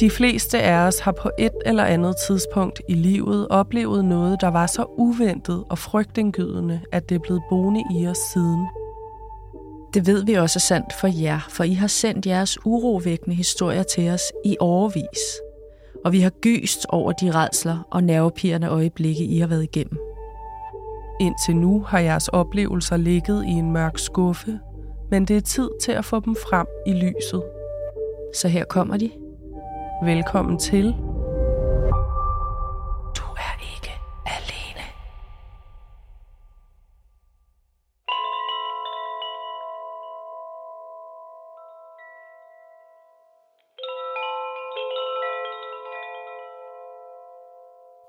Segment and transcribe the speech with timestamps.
[0.00, 4.48] De fleste af os har på et eller andet tidspunkt i livet oplevet noget, der
[4.48, 8.66] var så uventet og frygtindgydende, at det er blevet boende i os siden.
[9.94, 13.82] Det ved vi også er sandt for jer, for I har sendt jeres urovækkende historier
[13.82, 15.40] til os i overvis.
[16.04, 19.98] Og vi har gyst over de redsler og nervepirrende øjeblikke, I har været igennem.
[21.20, 24.58] Indtil nu har jeres oplevelser ligget i en mørk skuffe,
[25.10, 27.42] men det er tid til at få dem frem i lyset.
[28.34, 29.10] Så her kommer de.
[30.02, 30.84] Velkommen til.
[33.16, 33.92] Du er ikke
[34.26, 34.84] alene.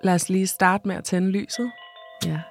[0.04, 1.72] Lad os lige starte med at tænde lyset.
[2.26, 2.42] Ja,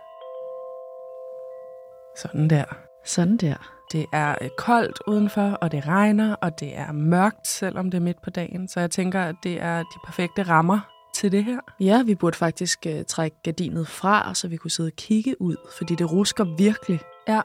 [2.17, 2.90] Sådan der.
[3.07, 3.55] Sådan der.
[3.93, 8.03] Det er øh, koldt udenfor, og det regner, og det er mørkt, selvom det er
[8.03, 8.69] midt på dagen.
[8.69, 10.81] Så jeg tænker, at det er de perfekte rammer
[11.15, 11.59] til det her.
[11.81, 15.57] Ja, vi burde faktisk uh, trække gardinet fra, så vi kunne sidde og kigge ud,
[15.79, 17.01] fordi det rusker virkelig.
[17.29, 17.41] Ja,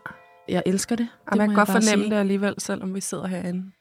[0.50, 1.08] Jeg elsker det.
[1.28, 2.10] og man må kan godt fornemme sige.
[2.14, 3.72] det alligevel, selvom vi sidder herinde.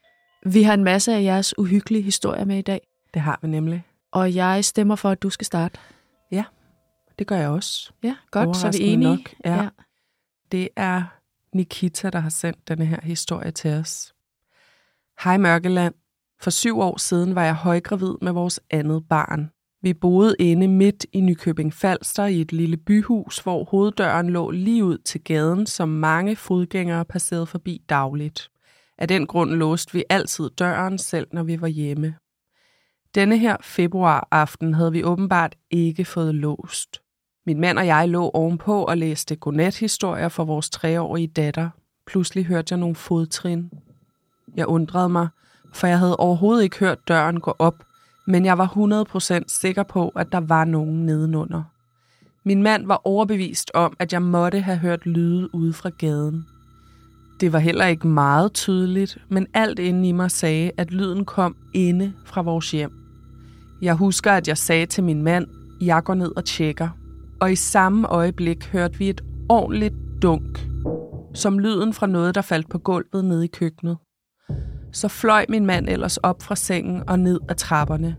[0.46, 2.80] Vi har en masse af jeres uhyggelige historier med i dag,
[3.14, 3.84] Det har vi nemlig.
[4.12, 5.78] og jeg stemmer for, at du skal starte.
[7.18, 7.92] Det gør jeg også.
[8.02, 9.10] Ja, godt, så er vi enige.
[9.10, 9.68] nok, ja.
[10.52, 11.02] Det er
[11.54, 14.14] Nikita, der har sendt denne her historie til os.
[15.24, 15.94] Hej Mørkeland.
[16.40, 19.50] For syv år siden var jeg højgravid med vores andet barn.
[19.82, 24.84] Vi boede inde midt i Nykøbing Falster i et lille byhus, hvor hoveddøren lå lige
[24.84, 28.50] ud til gaden, som mange fodgængere passerede forbi dagligt.
[28.98, 32.16] Af den grund låste vi altid døren, selv når vi var hjemme.
[33.14, 37.03] Denne her februaraften havde vi åbenbart ikke fået låst.
[37.46, 41.70] Min mand og jeg lå ovenpå og læste godnathistorier for vores treårige datter.
[42.06, 43.70] Pludselig hørte jeg nogle fodtrin.
[44.56, 45.28] Jeg undrede mig,
[45.72, 47.84] for jeg havde overhovedet ikke hørt døren gå op,
[48.26, 48.66] men jeg var
[49.40, 51.62] 100% sikker på, at der var nogen nedenunder.
[52.44, 56.46] Min mand var overbevist om, at jeg måtte have hørt lyde ude fra gaden.
[57.40, 61.56] Det var heller ikke meget tydeligt, men alt inde i mig sagde, at lyden kom
[61.74, 62.92] inde fra vores hjem.
[63.82, 65.46] Jeg husker, at jeg sagde til min mand,
[65.80, 66.88] jeg går ned og tjekker.
[67.44, 70.66] Og i samme øjeblik hørte vi et ordentligt dunk,
[71.34, 73.96] som lyden fra noget, der faldt på gulvet nede i køkkenet.
[74.92, 78.16] Så fløj min mand ellers op fra sengen og ned ad trapperne.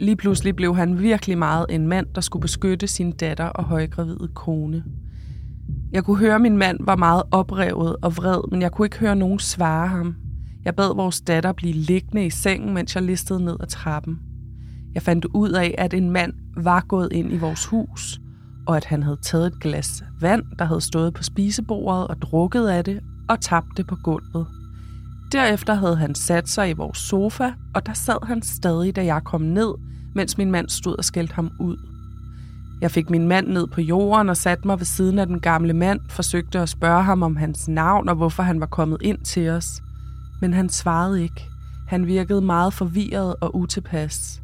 [0.00, 4.28] Lige pludselig blev han virkelig meget en mand, der skulle beskytte sin datter og højgravide
[4.34, 4.84] kone.
[5.92, 8.98] Jeg kunne høre, at min mand var meget oprevet og vred, men jeg kunne ikke
[8.98, 10.14] høre nogen svare ham.
[10.64, 14.18] Jeg bad vores datter blive liggende i sengen, mens jeg listede ned ad trappen.
[14.94, 18.20] Jeg fandt ud af, at en mand var gået ind i vores hus,
[18.66, 22.68] og at han havde taget et glas vand, der havde stået på spisebordet og drukket
[22.68, 24.46] af det, og tabt det på gulvet.
[25.32, 29.24] Derefter havde han sat sig i vores sofa, og der sad han stadig, da jeg
[29.24, 29.74] kom ned,
[30.14, 31.76] mens min mand stod og skældte ham ud.
[32.80, 35.72] Jeg fik min mand ned på jorden og satte mig ved siden af den gamle
[35.72, 39.48] mand, forsøgte at spørge ham om hans navn og hvorfor han var kommet ind til
[39.48, 39.82] os.
[40.40, 41.48] Men han svarede ikke.
[41.88, 44.42] Han virkede meget forvirret og utilpas.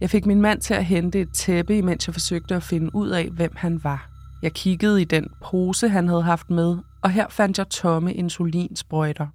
[0.00, 3.08] Jeg fik min mand til at hente et tæppe, imens jeg forsøgte at finde ud
[3.08, 4.10] af, hvem han var.
[4.42, 9.26] Jeg kiggede i den pose, han havde haft med, og her fandt jeg tomme insulinsprøjter.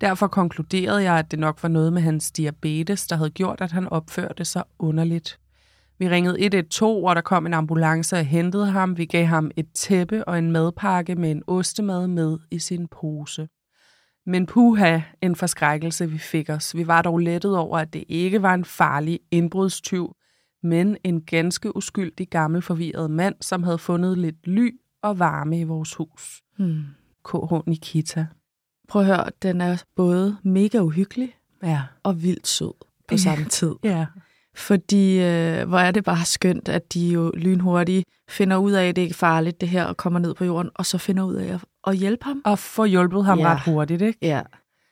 [0.00, 3.72] Derfor konkluderede jeg, at det nok var noget med hans diabetes, der havde gjort, at
[3.72, 5.38] han opførte sig underligt.
[5.98, 8.98] Vi ringede 112, og der kom en ambulance og hentede ham.
[8.98, 13.48] Vi gav ham et tæppe og en madpakke med en ostemad med i sin pose.
[14.26, 16.76] Men puha, en forskrækkelse vi fik os.
[16.76, 20.16] Vi var dog lettet over, at det ikke var en farlig indbrudstyv,
[20.62, 24.70] men en ganske uskyldig gammel forvirret mand, som havde fundet lidt ly
[25.02, 26.42] og varme i vores hus.
[26.58, 26.82] Hmm.
[27.24, 28.26] KH Nikita.
[28.88, 31.82] Prøv at høre, den er både mega uhyggelig Ja.
[32.02, 32.72] og vildt sød
[33.08, 33.16] på Ja.
[33.16, 33.74] samme tid.
[33.84, 34.06] Ja.
[34.56, 38.96] Fordi øh, hvor er det bare skønt, at de jo lynhurtigt finder ud af, at
[38.96, 41.34] det ikke er farligt det her, og kommer ned på jorden, og så finder ud
[41.34, 42.42] af at, at hjælpe ham.
[42.44, 43.52] Og få hjulpet ham Ja.
[43.52, 44.18] ret hurtigt, ikke?
[44.22, 44.42] Ja,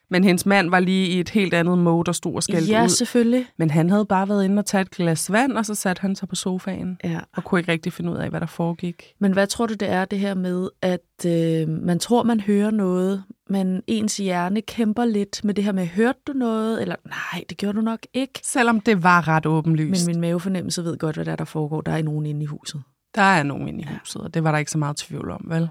[0.09, 2.83] Men hendes mand var lige i et helt andet mode og stod og skældte ja
[2.83, 2.89] ud.
[2.89, 3.45] selvfølgelig.
[3.57, 6.15] Men han havde bare været inde og taget et glas vand, og så satte han
[6.15, 7.19] sig på sofaen Ja.
[7.35, 9.03] og kunne ikke rigtig finde ud af, hvad der foregik.
[9.19, 12.71] Men hvad tror du, det er det her med, at øh, man tror, man hører
[12.71, 16.81] noget, men ens hjerne kæmper lidt med det her med, hørte du noget?
[16.81, 18.39] Eller nej, det gjorde du nok ikke.
[18.43, 20.07] Selvom det var ret åbenlyst.
[20.07, 21.81] Men min mavefornemmelse ved godt, hvad der, er, der foregår.
[21.81, 22.81] Der er nogen inde i huset.
[23.15, 25.41] Der er nogen inde i huset, og det var der ikke så meget tvivl om,
[25.47, 25.69] vel?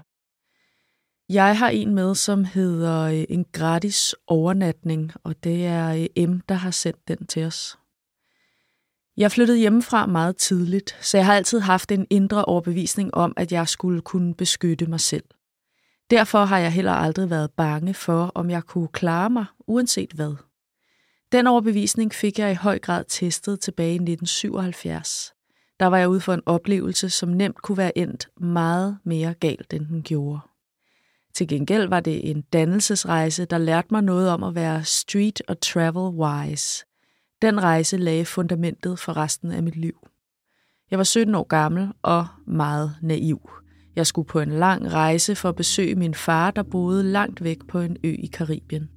[1.29, 6.39] Jeg har en med, som hedder øh, en gratis overnatning, og det er øh, M,
[6.49, 7.77] der har sendt den til os.
[9.17, 13.51] Jeg flyttede hjemmefra meget tidligt, så jeg har altid haft en indre overbevisning om, at
[13.51, 15.23] jeg skulle kunne beskytte mig selv.
[16.09, 20.35] Derfor har jeg heller aldrig været bange for, om jeg kunne klare mig, uanset hvad.
[21.31, 25.33] Den overbevisning fik jeg i høj grad testet tilbage i 1977.
[25.79, 29.73] Der var jeg ude for en oplevelse, som nemt kunne være endt meget mere galt,
[29.73, 30.39] end den gjorde.
[31.35, 35.61] Til gengæld var det en dannelsesrejse, der lærte mig noget om at være street og
[35.61, 36.85] travel wise.
[37.41, 40.07] Den rejse lagde fundamentet for resten af mit liv.
[40.91, 43.49] Jeg var 17 år gammel og meget naiv.
[43.95, 47.57] Jeg skulle på en lang rejse for at besøge min far, der boede langt væk
[47.67, 48.89] på en ø i Karibien.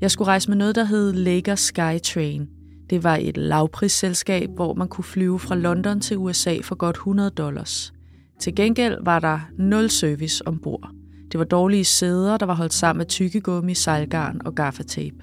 [0.00, 2.48] Jeg skulle rejse med noget, der hed Sky Train.
[2.90, 7.30] Det var et lavprisselskab, hvor man kunne flyve fra London til USA for godt 100
[7.30, 7.92] dollars.
[8.40, 10.90] Til gengæld var der nul service ombord.
[11.32, 15.16] Det var dårlige sæder, der var holdt sammen med tykkegummi, sejlgarn og gaffatape.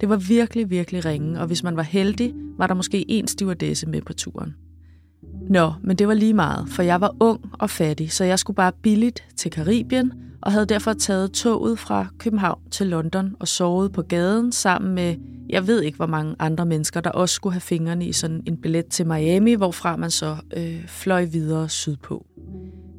[0.00, 3.88] Det var virkelig, virkelig ringe, og hvis man var heldig, var der måske en stewardesse
[3.88, 4.54] med på turen.
[5.50, 8.54] Nå, men det var lige meget, for jeg var ung og fattig, så jeg skulle
[8.54, 10.12] bare billigt til Karibien,
[10.42, 15.16] og havde derfor taget toget fra København til London og sovet på gaden sammen med,
[15.48, 18.56] jeg ved ikke hvor mange andre mennesker, der også skulle have fingrene i sådan en
[18.56, 22.26] billet til Miami, hvorfra man så øh, fløj videre sydpå.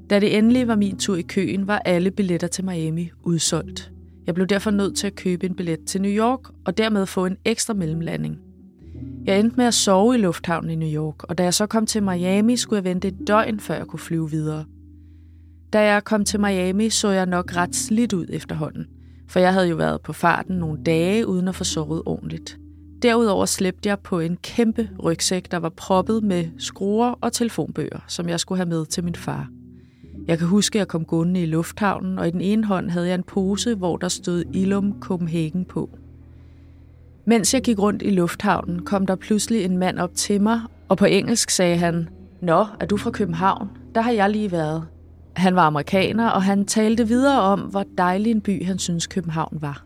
[0.10, 3.92] Da det endelig var min tur i køen, var alle billetter til Miami udsolgt.
[4.28, 7.26] Jeg blev derfor nødt til at købe en billet til New York og dermed få
[7.26, 8.38] en ekstra mellemlanding.
[9.26, 11.86] Jeg endte med at sove i lufthavnen i New York, og da jeg så kom
[11.86, 14.66] til Miami, skulle jeg vente et døgn, før jeg kunne flyve videre.
[15.74, 18.88] Da jeg kom til Miami, så jeg nok ret slidt ud efterhånden,
[19.28, 22.58] for jeg havde jo været på farten nogle dage uden at få sovet ordentligt.
[23.02, 28.30] Derudover slæbte jeg på en kæmpe rygsæk, der var proppet med skruer og telefonbøger, som
[28.30, 29.59] jeg skulle have med til min far.
[30.30, 33.08] Jeg kan huske, at jeg kom gående i lufthavnen, og i den ene hånd havde
[33.08, 35.90] jeg en pose, hvor der stod Ilum Copenhagen på.
[37.26, 40.98] Mens jeg gik rundt i lufthavnen, kom der pludselig en mand op til mig, og
[40.98, 42.10] på engelsk sagde han,
[42.42, 43.70] Nå, er du fra København?
[43.96, 44.88] Der har jeg lige været.
[45.36, 49.58] Han var amerikaner, og han talte videre om, hvor dejlig en by han synes København
[49.62, 49.86] var.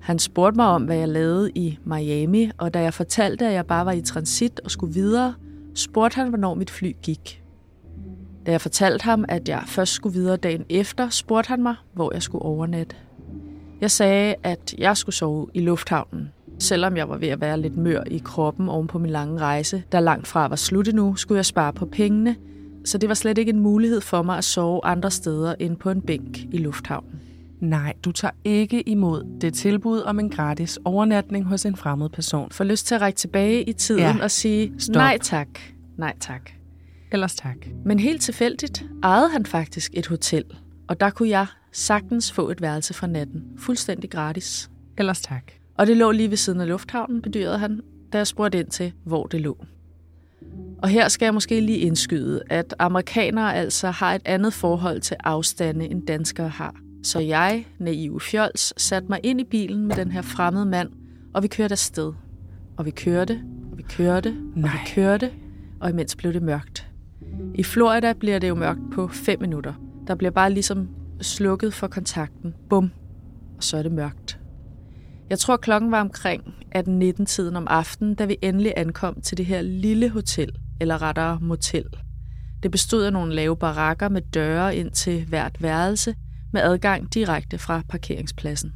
[0.00, 3.66] Han spurgte mig om, hvad jeg lavede i Miami, og da jeg fortalte, at jeg
[3.66, 5.34] bare var i transit og skulle videre,
[5.74, 7.39] spurgte han, hvornår mit fly gik.
[8.50, 12.12] Da jeg fortalte ham, at jeg først skulle videre dagen efter, spurgte han mig, hvor
[12.12, 12.96] jeg skulle overnatte.
[13.80, 16.28] Jeg sagde, at jeg skulle sove i lufthavnen.
[16.58, 19.82] Selvom jeg var ved at være lidt mør i kroppen oven på min lange rejse,
[19.92, 22.36] der langt fra var slut nu, skulle jeg spare på pengene,
[22.84, 25.90] så det var slet ikke en mulighed for mig at sove andre steder end på
[25.90, 27.20] en bænk i lufthavnen.
[27.60, 32.50] Nej, du tager ikke imod det tilbud om en gratis overnatning hos en fremmed person.
[32.50, 34.16] For lyst til at række tilbage i tiden ja.
[34.22, 34.94] og sige, Stop.
[34.94, 35.48] nej tak,
[35.96, 36.59] nej tak.
[37.12, 37.56] Ellers tak.
[37.84, 40.44] Men helt tilfældigt ejede han faktisk et hotel,
[40.88, 44.70] og der kunne jeg sagtens få et værelse fra natten, fuldstændig gratis.
[44.98, 45.52] Ellers tak.
[45.74, 47.80] Og det lå lige ved siden af lufthavnen, bedyrede han,
[48.12, 49.64] da jeg spurgte ind til, hvor det lå.
[50.82, 55.16] Og her skal jeg måske lige indskyde, at amerikanere altså har et andet forhold til
[55.24, 56.74] afstande, end danskere har.
[57.02, 60.88] Så jeg, naiv fjols, satte mig ind i bilen med den her fremmede mand,
[61.34, 62.12] og vi kørte afsted.
[62.76, 63.42] Og vi kørte,
[63.72, 64.70] og vi kørte, Nej.
[64.70, 65.30] og vi kørte,
[65.80, 66.89] og imens blev det mørkt.
[67.54, 69.74] I Florida bliver det jo mørkt på 5 minutter.
[70.06, 70.88] Der bliver bare ligesom
[71.20, 72.54] slukket for kontakten.
[72.70, 72.90] Bum.
[73.56, 74.40] Og så er det mørkt.
[75.30, 76.42] Jeg tror, klokken var omkring
[76.76, 81.84] 18-19-tiden om aftenen, da vi endelig ankom til det her lille hotel, eller rettere motel.
[82.62, 86.14] Det bestod af nogle lave barakker med døre ind til hvert værelse,
[86.52, 88.72] med adgang direkte fra parkeringspladsen.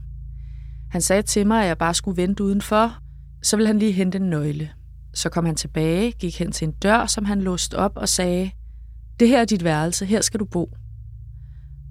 [0.91, 2.99] Han sagde til mig, at jeg bare skulle vente udenfor,
[3.43, 4.71] så ville han lige hente en nøgle.
[5.15, 8.51] Så kom han tilbage, gik hen til en dør, som han låste op og sagde,
[9.21, 10.75] det her er dit værelse, her skal du bo.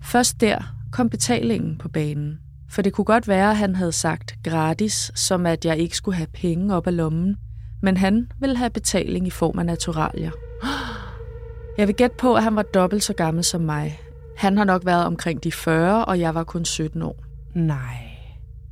[0.03, 2.39] Først der kom betalingen på banen,
[2.69, 6.15] for det kunne godt være, at han havde sagt gratis, som at jeg ikke skulle
[6.15, 7.35] have penge op af lommen,
[7.81, 10.31] men han ville have betaling i form af naturalier.
[11.77, 13.99] Jeg vil gætte på, at han var dobbelt så gammel som mig.
[14.37, 17.23] Han har nok været omkring de 40, og jeg var kun 17 år.
[17.55, 18.09] Nej.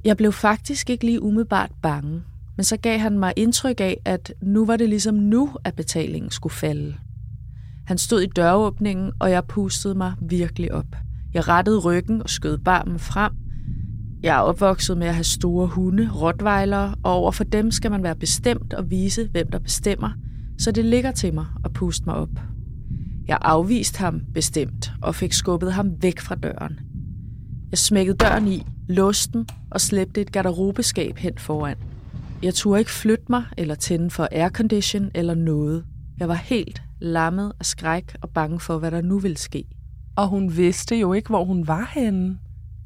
[0.05, 2.24] Jeg blev faktisk ikke lige umiddelbart bange,
[2.62, 6.32] men så gav han mig indtryk af, at nu var det ligesom nu, at betalingen
[6.32, 6.96] skulle falde.
[7.86, 10.96] Han stod i døråbningen, og jeg pustede mig virkelig op.
[11.34, 13.32] Jeg rettede ryggen og skød barmen frem.
[14.24, 18.03] Jeg er opvokset med at have store hunde, rottweiler, og over for dem skal man
[18.03, 20.10] være bestemt og vise, hvem der bestemmer,
[20.58, 22.39] så det ligger til mig at puste mig op.
[23.27, 26.80] Jeg afviste ham bestemt og fik skubbet ham væk fra døren.
[27.72, 31.90] Jeg smækkede døren i, låste den og slæbte et garderobeskab hen foran.
[32.43, 35.86] Jeg turde ikke flytte mig eller tænde for aircondition eller noget.
[36.19, 39.63] Jeg var helt lammet af skræk og bange for, hvad der nu ville ske.
[40.15, 42.38] Og hun vidste jo ikke, hvor hun var henne.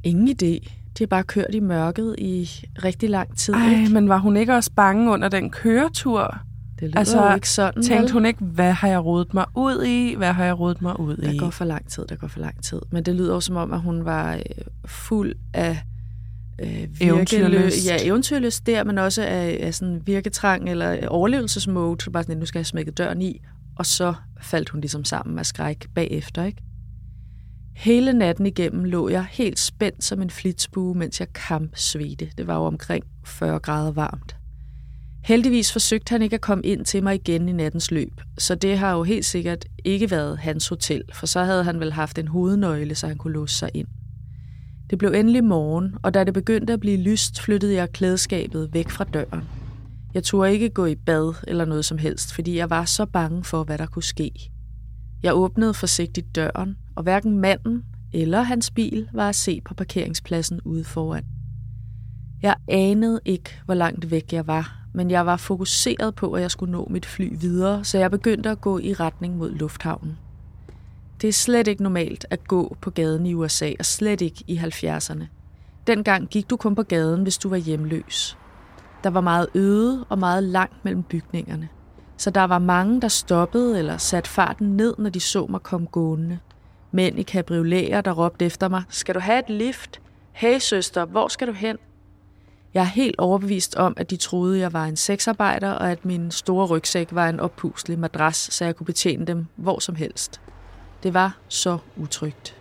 [0.04, 0.70] Ingen idé.
[0.98, 2.50] De har bare kørt i mørket i
[2.84, 3.54] rigtig lang tid.
[3.54, 3.94] Ej, ikke?
[3.94, 6.38] men var hun ikke også bange under den køretur?
[6.80, 7.84] Det lyder altså, jo ikke sådan.
[7.84, 8.12] Tænkte vel?
[8.12, 10.16] hun ikke, hvad har jeg rodet mig ud i?
[10.16, 11.34] Hvad har jeg rodet mig ud der i?
[11.34, 12.82] Der går for lang tid, der går for lang tid.
[12.92, 14.42] Men det lyder også som om, at hun var øh,
[14.86, 15.84] fuld af
[16.62, 17.88] øh, Eventyrlyst.
[17.88, 22.04] Ja, eventyrlyst der, men også af, af sådan virketrang eller overlevelsesmode.
[22.04, 23.42] Så bare sådan, nu skal jeg smække døren i.
[23.78, 26.62] Og så faldt hun ligesom sammen af skræk bagefter, ikke?
[27.76, 32.30] Hele natten igennem lå jeg helt spændt som en flitsbue, mens jeg kampsvedte.
[32.38, 34.36] Det var jo omkring 40 grader varmt.
[35.26, 38.78] Heldigvis forsøgte han ikke at komme ind til mig igen i nattens løb, så det
[38.78, 42.28] har jo helt sikkert ikke været hans hotel, for så havde han vel haft en
[42.28, 43.88] hovednøgle, så han kunne låse sig ind.
[44.90, 48.90] Det blev endelig morgen, og da det begyndte at blive lyst, flyttede jeg klædeskabet væk
[48.90, 49.44] fra døren.
[50.14, 53.44] Jeg turde ikke gå i bad eller noget som helst, fordi jeg var så bange
[53.44, 54.32] for, hvad der kunne ske.
[55.24, 60.62] Jeg åbnede forsigtigt døren, og hverken manden eller hans bil var at se på parkeringspladsen
[60.66, 61.24] ude foran.
[62.42, 66.52] Jeg anede ikke, hvor langt væk jeg var, men jeg var fokuseret på, at jeg
[66.52, 70.18] skulle nå mit fly videre, så jeg begyndte at gå i retning mod lufthavnen.
[71.22, 74.58] Det er slet ikke normalt at gå på gaden i USA, og slet ikke i
[74.58, 75.24] 70'erne.
[75.88, 78.38] Dengang gik du kun på gaden, hvis du var hjemløs.
[79.04, 81.70] Der var meget øde og meget langt mellem bygningerne.
[82.18, 85.88] Så der var mange, der stoppede eller satte farten ned, når de så mig komme
[85.88, 86.40] gående.
[86.92, 90.02] Mænd i cabrioleter, der råbte efter mig, skal du have et lift?
[90.32, 91.78] Hey søster, hvor skal du hen?
[92.74, 96.32] Jeg er helt overbevist om, at de troede, jeg var en sexarbejder, og at min
[96.32, 100.42] store rygsæk var en oppuslig madras, så jeg kunne betjene dem hvor som helst.
[101.06, 102.56] Det var så utrygt.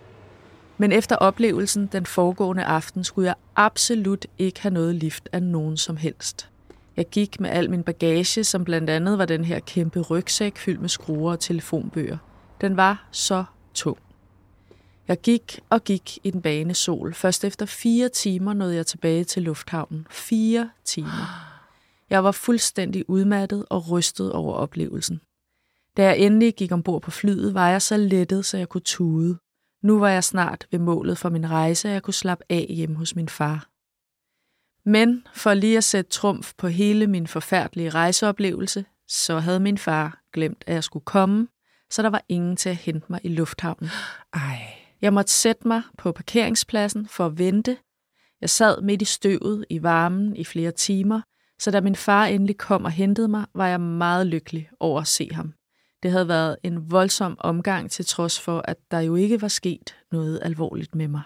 [0.79, 5.77] Men efter oplevelsen den foregående aften skulle jeg absolut ikke have noget lift af nogen
[5.77, 6.49] som helst.
[6.97, 10.81] Jeg gik med al min bagage, som blandt andet var den her kæmpe rygsæk fyldt
[10.81, 12.19] med skruer og telefonbøger.
[12.61, 13.99] Den var så tung.
[15.09, 17.15] Jeg gik og gik i den bane sol.
[17.15, 20.07] Først efter fire timer nåede jeg tilbage til lufthavnen.
[20.11, 21.55] Fire timer.
[22.11, 25.21] Jeg var fuldstændig udmattet og rystet over oplevelsen.
[25.97, 29.39] Da jeg endelig gik ombord på flyet, var jeg så lettet, så jeg kunne tude.
[29.83, 32.97] Nu var jeg snart ved målet for min rejse, og jeg kunne slappe af hjemme
[32.97, 33.69] hos min far.
[34.85, 40.21] Men for lige at sætte trumf på hele min forfærdelige rejseoplevelse, så havde min far
[40.33, 41.49] glemt, at jeg skulle komme,
[41.91, 43.91] så der var ingen til at hente mig i lufthavnen.
[44.33, 44.59] Ej.
[45.03, 47.77] Jeg måtte sætte mig på parkeringspladsen for at vente.
[48.41, 51.21] Jeg sad midt i støvet i varmen i flere timer,
[51.59, 55.07] så da min far endelig kom og hentede mig, var jeg meget lykkelig over at
[55.07, 55.55] se ham.
[56.05, 59.97] Det havde været en voldsom omgang til trods for, at der jo ikke var sket
[60.13, 61.23] noget alvorligt med mig.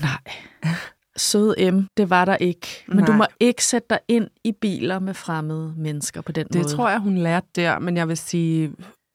[0.00, 0.34] Nej,
[1.16, 2.84] søde M, det var der ikke.
[2.88, 3.06] Men Nej.
[3.06, 6.64] du må ikke sætte dig ind i biler med fremmede mennesker på den det måde.
[6.64, 8.72] Det tror jeg, hun lærte der, men jeg vil sige,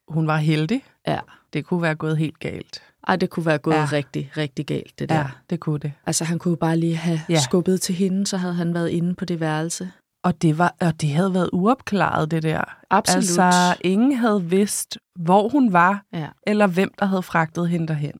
[0.07, 0.83] hun var heldig.
[1.07, 1.19] Ja.
[1.53, 2.83] Det kunne være gået helt galt.
[3.07, 3.87] Ej, det kunne være gået ja.
[3.91, 5.15] rigtig, rigtig galt, det der.
[5.15, 5.93] Ja, det kunne det.
[6.05, 7.39] Altså, han kunne bare lige have ja.
[7.39, 9.91] skubbet til hende, så havde han været inde på det værelse.
[10.23, 12.77] Og det, var, og det havde været uopklaret, det der.
[12.89, 13.17] Absolut.
[13.17, 16.27] Altså, ingen havde vidst, hvor hun var, ja.
[16.47, 18.13] eller hvem, der havde fragtet hende derhen.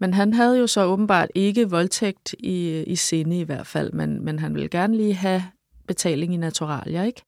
[0.00, 4.24] Men han havde jo så åbenbart ikke voldtægt i, i sinde i hvert fald, men,
[4.24, 5.44] men han ville gerne lige have
[5.86, 7.22] betaling i naturalier, ikke?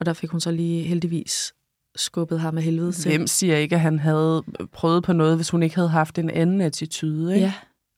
[0.00, 1.54] Og der fik hun så lige heldigvis
[1.96, 3.10] skubbet ham med helvede til.
[3.10, 6.30] Hvem siger ikke, at han havde prøvet på noget, hvis hun ikke havde haft en
[6.30, 7.34] anden attitude?
[7.34, 7.46] Ikke?
[7.46, 7.52] Ja,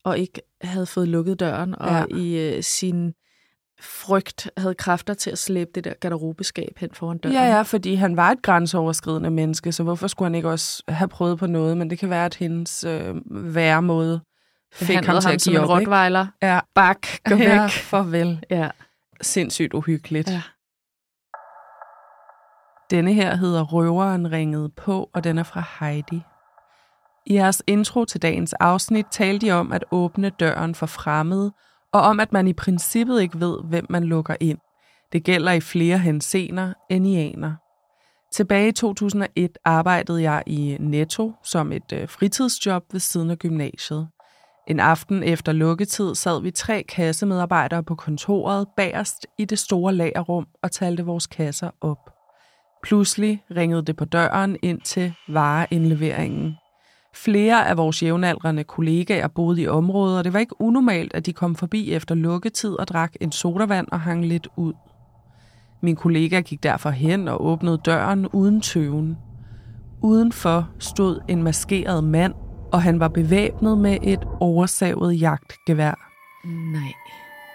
[0.04, 2.16] og ikke havde fået lukket døren, og ja.
[2.16, 3.12] i øh, sin
[3.80, 7.34] frygt havde kræfter til at slæbe det der garderobeskab hen foran døren.
[7.34, 11.08] Ja, ja, fordi han var et grænseoverskridende menneske, så hvorfor skulle han ikke også have
[11.08, 11.76] prøvet på noget?
[11.76, 13.14] Men det kan være, at hendes øh,
[13.82, 14.20] måde
[14.72, 16.26] fik han ham til at give op, rottweiler.
[16.42, 16.60] Ja.
[16.75, 17.46] Bak, gå væk.
[17.46, 18.44] Ja, farvel.
[18.50, 18.70] Ja.
[19.20, 20.30] Sindssygt uhyggeligt.
[20.30, 20.42] Ja.
[22.90, 26.22] Denne her hedder Røveren ringede på, og den er fra Heidi.
[27.26, 31.52] I jeres intro til dagens afsnit talte de om at åbne døren for fremmede,
[31.92, 34.59] og om at man i princippet ikke ved, hvem man lukker ind.
[35.12, 37.54] Det gælder i flere hensener end i aner.
[38.32, 44.09] Tilbage i 2001 arbejdede jeg i Netto som et øh, fritidsjob ved siden af gymnasiet.
[44.68, 50.47] En aften efter lukketid sad vi tre kassemedarbejdere på kontoret bagerst i det store lagerrum
[50.62, 52.11] og talte vores kasser op.
[52.82, 56.56] Pludselig ringede det på døren ind til vareindleveringen.
[57.14, 61.32] Flere af vores jævnaldrende kollegaer boede i området, og det var ikke unormalt, at de
[61.32, 64.72] kom forbi efter lukketid og drak en sodavand og hang lidt ud.
[65.80, 69.18] Min kollega gik derfor hen og åbnede døren uden tøven.
[70.02, 72.34] Udenfor stod en maskeret mand,
[72.72, 75.94] og han var bevæbnet med et oversavet jagtgevær.
[76.72, 76.92] Nej.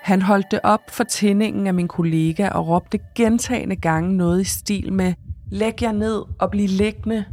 [0.03, 4.43] Han holdt det op for tændingen af min kollega og råbte gentagende gange noget i
[4.43, 5.13] stil med
[5.51, 7.25] Læg jer ned og bliv liggende.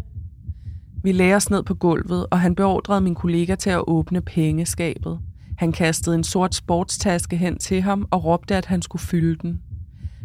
[1.03, 5.19] Vi lagde os ned på gulvet, og han beordrede min kollega til at åbne pengeskabet.
[5.59, 9.61] Han kastede en sort sportstaske hen til ham og råbte, at han skulle fylde den.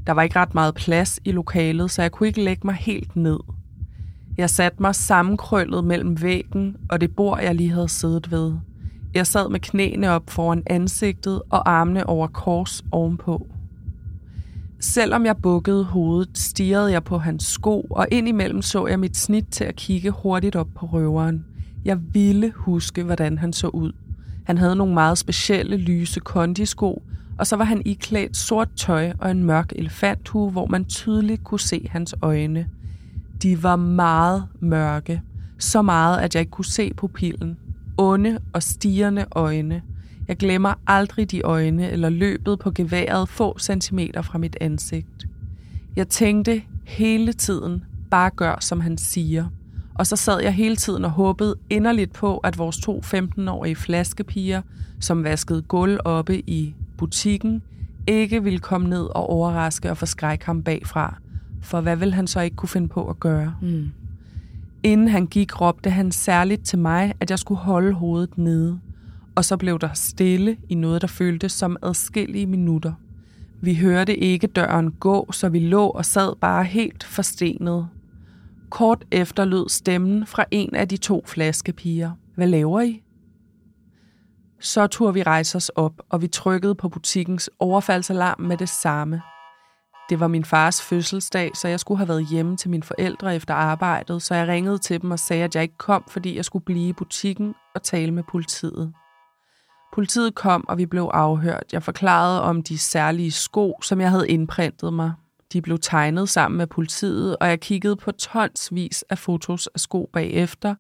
[0.08, 3.16] Der var ikke ret meget plads i lokalet, så jeg kunne ikke lægge mig helt
[3.16, 3.40] ned.
[4.38, 8.54] Jeg satte mig sammenkrøllet mellem væggen og det bord, jeg lige havde siddet ved.
[9.14, 13.48] Jeg sad med knæene op foran ansigtet og armene over kors ovenpå.
[14.80, 19.46] Selvom jeg bukkede hovedet, stirrede jeg på hans sko, og indimellem så jeg mit snit
[19.52, 21.46] til at kigge hurtigt op på røveren.
[21.86, 23.92] Jeg ville huske, hvordan han så ud.
[24.44, 27.02] Han havde nogle meget specielle lyse kondisko,
[27.38, 31.60] og så var han iklædt sort tøj og en mørk elefanthue, hvor man tydeligt kunne
[31.60, 32.68] se hans øjne.
[33.44, 35.22] De var meget mørke,
[35.58, 37.58] så meget, at jeg ikke kunne se pupillen.
[37.98, 39.82] Onde og stigende øjne.
[40.28, 45.28] Jeg glemmer aldrig de øjne eller løbet på geværet få centimeter fra mit ansigt.
[45.96, 49.46] Jeg tænkte hele tiden, bare gør som han siger.
[49.94, 54.62] Og så sad jeg hele tiden og håbede inderligt på, at vores to 15-årige flaskepiger,
[55.00, 57.62] som vaskede gulv oppe i butikken,
[58.08, 61.18] ikke ville komme ned og overraske og forskrække ham bagfra.
[61.62, 63.56] For hvad vil han så ikke kunne finde på at gøre?
[63.62, 63.90] Mm.
[64.84, 68.80] Inden han gik, råbte han særligt til mig, at jeg skulle holde hovedet nede.
[69.38, 72.94] Og så blev der stille i noget, der føltes som adskillige minutter.
[73.62, 77.88] Vi hørte ikke døren gå, så vi lå og sad bare helt forstenet.
[78.70, 82.12] Kort efter lød stemmen fra en af de to flaskepiger.
[82.36, 83.04] Hvad laver I?
[84.60, 89.22] Så turde vi rejse os op, og vi trykkede på butikkens overfaldsalarm med det samme.
[90.10, 93.54] Det var min fars fødselsdag, så jeg skulle have været hjemme til mine forældre efter
[93.54, 96.66] arbejdet, så jeg ringede til dem og sagde, at jeg ikke kom, fordi jeg skulle
[96.66, 98.94] blive i butikken og tale med politiet.
[99.94, 101.64] Politiet kom, og vi blev afhørt.
[101.74, 105.14] Jeg forklarede om de særlige sko, som jeg havde indprintet mig.
[105.54, 110.10] De blev tegnet sammen med politiet, og jeg kiggede på tonsvis af fotos af sko
[110.14, 110.76] bagefter,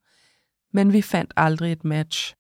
[0.74, 2.36] men vi fandt aldrig et match.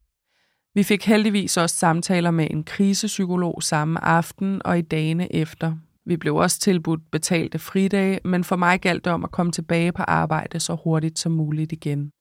[0.73, 5.75] Vi fik heldigvis også samtaler med en krisepsykolog samme aften og i dagene efter.
[6.05, 9.91] Vi blev også tilbudt betalte fridage, men for mig galt det om at komme tilbage
[9.91, 12.11] på arbejde så hurtigt som muligt igen.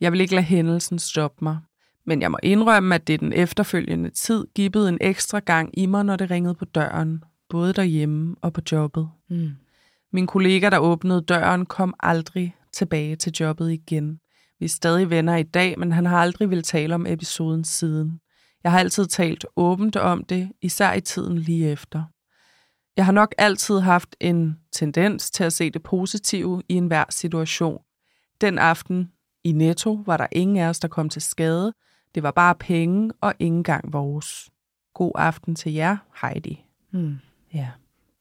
[0.00, 1.58] Jeg vil ikke lade hændelsen stoppe mig.
[2.06, 6.04] Men jeg må indrømme, at det den efterfølgende tid gibbede en ekstra gang i mig,
[6.04, 9.08] når det ringede på døren, både derhjemme og på jobbet.
[9.30, 9.50] Mm.
[10.12, 14.20] Min kollega, der åbnede døren, kom aldrig tilbage til jobbet igen.
[14.58, 18.20] Vi er stadig venner i dag, men han har aldrig vil tale om episoden siden.
[18.64, 22.02] Jeg har altid talt åbent om det, især i tiden lige efter.
[22.96, 27.78] Jeg har nok altid haft en tendens til at se det positive i enhver situation.
[28.40, 29.12] Den aften
[29.44, 31.72] i Netto var der ingen af os, der kom til skade.
[32.14, 34.50] Det var bare penge og ingen gang vores.
[34.94, 36.64] God aften til jer, Heidi.
[36.90, 37.16] Mm.
[37.54, 37.68] Ja.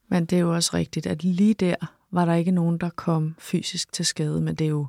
[0.09, 1.75] Men det er jo også rigtigt, at lige der
[2.11, 4.87] var der ikke nogen, der kom fysisk til skade, men det er jo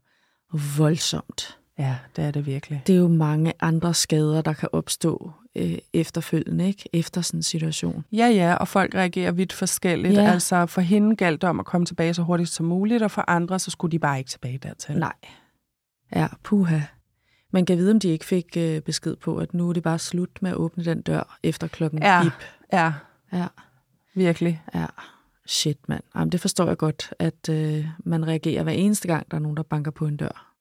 [0.79, 1.59] voldsomt.
[1.79, 2.83] Ja, det er det virkelig.
[2.87, 6.89] Det er jo mange andre skader, der kan opstå øh, efterfølgende, ikke?
[6.93, 8.05] Efter sådan en situation.
[8.13, 10.15] Ja, ja, og folk reagerer vidt forskelligt.
[10.15, 10.31] Ja.
[10.31, 13.25] Altså, for hende galt det om at komme tilbage så hurtigt som muligt, og for
[13.29, 14.99] andre, så skulle de bare ikke tilbage dertil.
[14.99, 15.13] Nej.
[16.15, 16.81] Ja, puha.
[17.57, 19.99] Man kan vide, om de ikke fik øh, besked på, at nu er det bare
[19.99, 22.23] slut med at åbne den dør efter klokken Ja.
[22.23, 22.33] bip.
[22.73, 22.93] Ja,
[23.33, 23.47] Ja,
[24.15, 24.63] virkelig.
[24.75, 24.87] ja.
[25.47, 26.03] Shit, mand.
[26.15, 29.57] Jamen, det forstår jeg godt, at øh, man reagerer hver eneste gang, der er nogen,
[29.57, 30.53] der banker på en dør.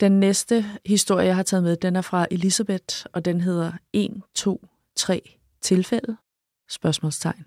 [0.00, 4.22] Den næste historie, jeg har taget med, den er fra Elisabeth, og den hedder 1,
[4.34, 6.16] 2, 3 tilfælde?
[6.68, 7.44] Spørgsmålstegn.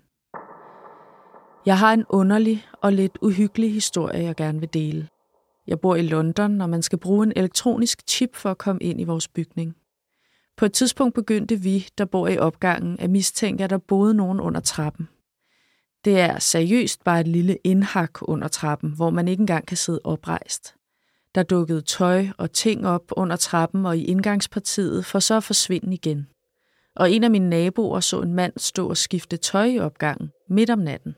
[1.66, 5.08] Jeg har en underlig og lidt uhyggelig historie, jeg gerne vil dele.
[5.66, 9.00] Jeg bor i London, og man skal bruge en elektronisk chip for at komme ind
[9.00, 9.76] i vores bygning.
[10.56, 14.40] På et tidspunkt begyndte vi, der bor i opgangen, at mistænke, at der boede nogen
[14.40, 15.08] under trappen.
[16.04, 20.00] Det er seriøst bare et lille indhak under trappen, hvor man ikke engang kan sidde
[20.04, 20.74] oprejst.
[21.34, 25.94] Der dukkede tøj og ting op under trappen og i indgangspartiet, for så at forsvinde
[25.94, 26.26] igen.
[26.96, 30.70] Og en af mine naboer så en mand stå og skifte tøj i opgangen midt
[30.70, 31.14] om natten.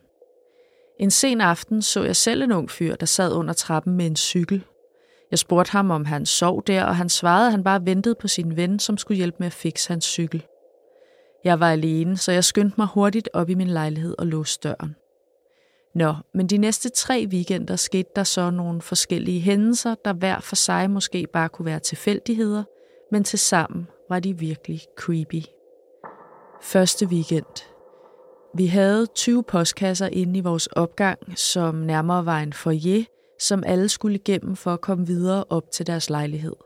[0.99, 4.17] En sen aften så jeg selv en ung fyr, der sad under trappen med en
[4.17, 4.65] cykel.
[5.31, 8.29] Jeg spurgte ham, om han sov der, og han svarede, at han bare ventede på
[8.29, 10.47] sin ven, som skulle hjælpe med at fikse hans cykel.
[11.45, 14.97] Jeg var alene, så jeg skyndte mig hurtigt op i min lejlighed og låste døren.
[15.95, 20.57] Nå, men de næste tre weekender skete der så nogle forskellige hændelser, der hver for
[20.57, 22.65] sig måske bare kunne være tilfældigheder,
[23.13, 25.43] men til sammen var de virkelig creepy.
[26.63, 27.68] Første weekend.
[28.55, 33.05] Vi havde 20 postkasser inde i vores opgang, som nærmere var en foyer,
[33.41, 36.57] som alle skulle igennem for at komme videre op til deres lejlighed.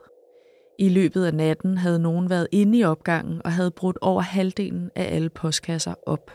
[0.78, 4.90] I løbet af natten havde nogen været inde i opgangen og havde brudt over halvdelen
[4.96, 6.30] af alle postkasser op.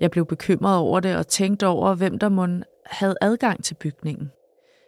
[0.00, 4.30] Jeg blev bekymret over det og tænkte over, hvem der måtte havde adgang til bygningen.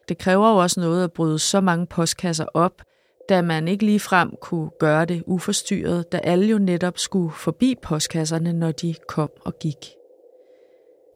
[0.09, 2.83] Det kræver jo også noget at bryde så mange postkasser op,
[3.29, 7.75] da man ikke lige frem kunne gøre det uforstyrret, da alle jo netop skulle forbi
[7.83, 9.95] postkasserne, når de kom og gik.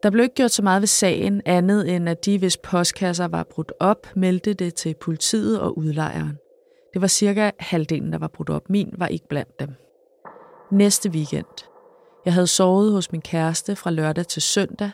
[0.03, 3.43] Der blev ikke gjort så meget ved sagen, andet end at de, hvis postkasser var
[3.43, 6.39] brudt op, meldte det til politiet og udlejeren.
[6.93, 8.71] Det var cirka halvdelen, der var brudt op.
[8.71, 9.69] Min var ikke blandt dem.
[10.73, 11.69] Næste weekend.
[12.25, 14.91] Jeg havde sovet hos min kæreste fra lørdag til søndag.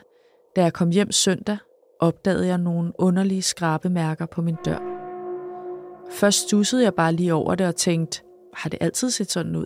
[0.55, 1.57] Da jeg kom hjem søndag,
[1.99, 4.98] opdagede jeg nogle underlige skrabemærker på min dør.
[6.11, 8.21] Først stussede jeg bare lige over det og tænkte,
[8.53, 9.65] har det altid set sådan ud?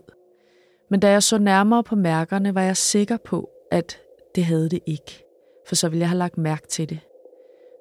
[0.90, 4.00] Men da jeg så nærmere på mærkerne, var jeg sikker på, at
[4.36, 5.26] det havde det ikke.
[5.68, 7.00] For så ville jeg have lagt mærke til det.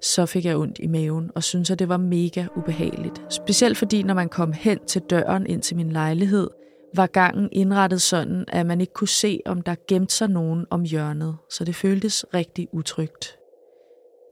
[0.03, 3.23] Så fik jeg ondt i maven og syntes, at det var mega ubehageligt.
[3.29, 6.49] Specielt fordi, når man kom hen til døren ind til min lejlighed,
[6.97, 10.83] var gangen indrettet sådan, at man ikke kunne se, om der gemte sig nogen om
[10.83, 11.37] hjørnet.
[11.51, 13.39] Så det føltes rigtig utrygt.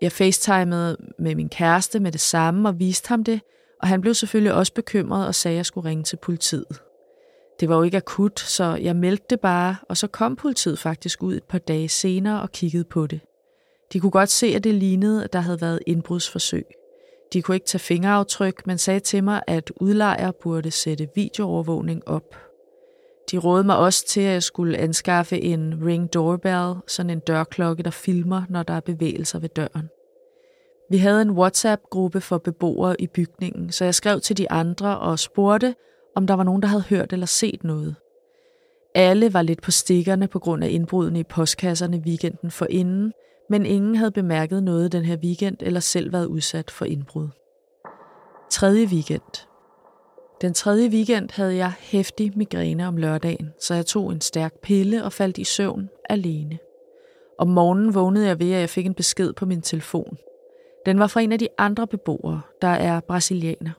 [0.01, 3.41] Jeg facetimede med min kæreste med det samme og viste ham det,
[3.83, 6.83] og han blev selvfølgelig også bekymret og sagde, at jeg skulle ringe til politiet.
[7.61, 11.23] Det var jo ikke akut, så jeg meldte det bare, og så kom politiet faktisk
[11.23, 13.21] ud et par dage senere og kiggede på det.
[13.93, 16.67] De kunne godt se, at det lignede, at der havde været indbrudsforsøg.
[17.33, 22.37] De kunne ikke tage fingeraftryk, men sagde til mig, at udlejer burde sætte videoovervågning op.
[23.31, 27.83] De rådede mig også til, at jeg skulle anskaffe en ring doorbell, sådan en dørklokke,
[27.83, 29.89] der filmer, når der er bevægelser ved døren.
[30.91, 35.19] Vi havde en WhatsApp-gruppe for beboere i bygningen, så jeg skrev til de andre og
[35.19, 35.75] spurgte,
[36.17, 37.97] om der var nogen, der havde hørt eller set noget.
[38.95, 43.13] Alle var lidt på stikkerne på grund af indbrudene i postkasserne weekenden for inden,
[43.51, 47.29] men ingen havde bemærket noget den her weekend eller selv været udsat for indbrud.
[48.51, 49.47] Tredje weekend.
[50.41, 55.05] Den tredje weekend havde jeg hæftig migræne om lørdagen, så jeg tog en stærk pille
[55.05, 56.59] og faldt i søvn alene.
[57.39, 60.19] Om morgenen vågnede jeg ved, at jeg fik en besked på min telefon.
[60.87, 63.71] Den var fra en af de andre beboere, der er brasilianer.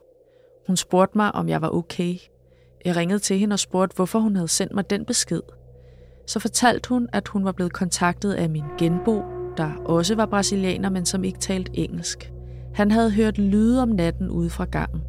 [0.67, 2.15] Hun spurgte mig, om jeg var okay.
[2.85, 5.41] Jeg ringede til hende og spurgte, hvorfor hun havde sendt mig den besked.
[6.27, 9.21] Så fortalte hun, at hun var blevet kontaktet af min genbo,
[9.57, 12.31] der også var brasilianer, men som ikke talte engelsk.
[12.73, 15.01] Han havde hørt lyde om natten ude fra gangen.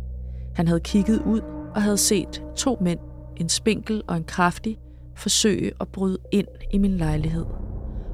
[0.55, 1.41] Han havde kigget ud
[1.75, 3.01] og havde set to mænd,
[3.37, 4.79] en spinkel og en kraftig,
[5.17, 7.45] forsøge at bryde ind i min lejlighed.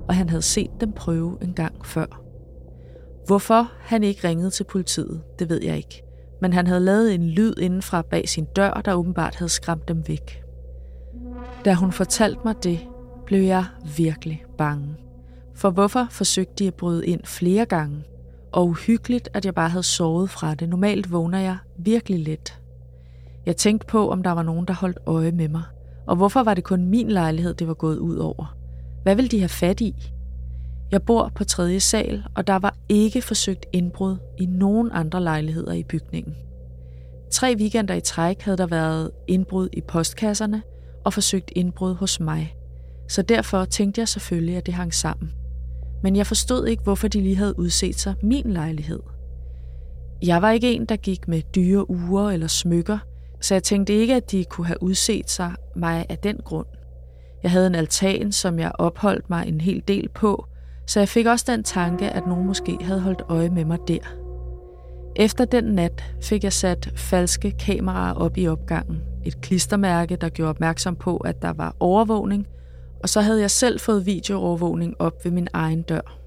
[0.08, 2.27] Og han havde set dem prøve en gang før.
[3.28, 6.02] Hvorfor han ikke ringede til politiet, det ved jeg ikke
[6.40, 10.08] men han havde lavet en lyd indenfra bag sin dør, der åbenbart havde skræmt dem
[10.08, 10.42] væk.
[11.64, 12.80] Da hun fortalte mig det,
[13.26, 13.64] blev jeg
[13.96, 14.96] virkelig bange.
[15.54, 18.02] For hvorfor forsøgte de at bryde ind flere gange?
[18.52, 20.68] Og uhyggeligt, at jeg bare havde sovet fra det.
[20.68, 22.58] Normalt vågner jeg virkelig let.
[23.46, 25.62] Jeg tænkte på, om der var nogen, der holdt øje med mig.
[26.06, 28.56] Og hvorfor var det kun min lejlighed, det var gået ud over?
[29.02, 30.12] Hvad ville de have fat i?
[30.90, 35.72] Jeg bor på tredje sal, og der var ikke forsøgt indbrud i nogen andre lejligheder
[35.72, 36.34] i bygningen.
[37.30, 40.62] Tre weekender i træk havde der været indbrud i postkasserne
[41.04, 42.54] og forsøgt indbrud hos mig.
[43.08, 45.32] Så derfor tænkte jeg selvfølgelig, at det hang sammen.
[46.02, 49.00] Men jeg forstod ikke, hvorfor de lige havde udset sig min lejlighed.
[50.22, 52.98] Jeg var ikke en, der gik med dyre uger eller smykker,
[53.40, 56.66] så jeg tænkte ikke, at de kunne have udset sig mig af den grund.
[57.42, 60.47] Jeg havde en altan, som jeg opholdt mig en hel del på,
[60.88, 63.98] så jeg fik også den tanke, at nogen måske havde holdt øje med mig der.
[65.16, 69.00] Efter den nat fik jeg sat falske kameraer op i opgangen.
[69.24, 72.46] Et klistermærke, der gjorde opmærksom på, at der var overvågning,
[73.02, 76.18] og så havde jeg selv fået videoovervågning op ved min egen dør.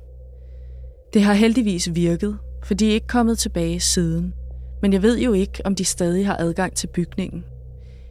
[1.13, 4.33] Det har heldigvis virket, for de er ikke kommet tilbage siden.
[4.81, 7.45] Men jeg ved jo ikke, om de stadig har adgang til bygningen.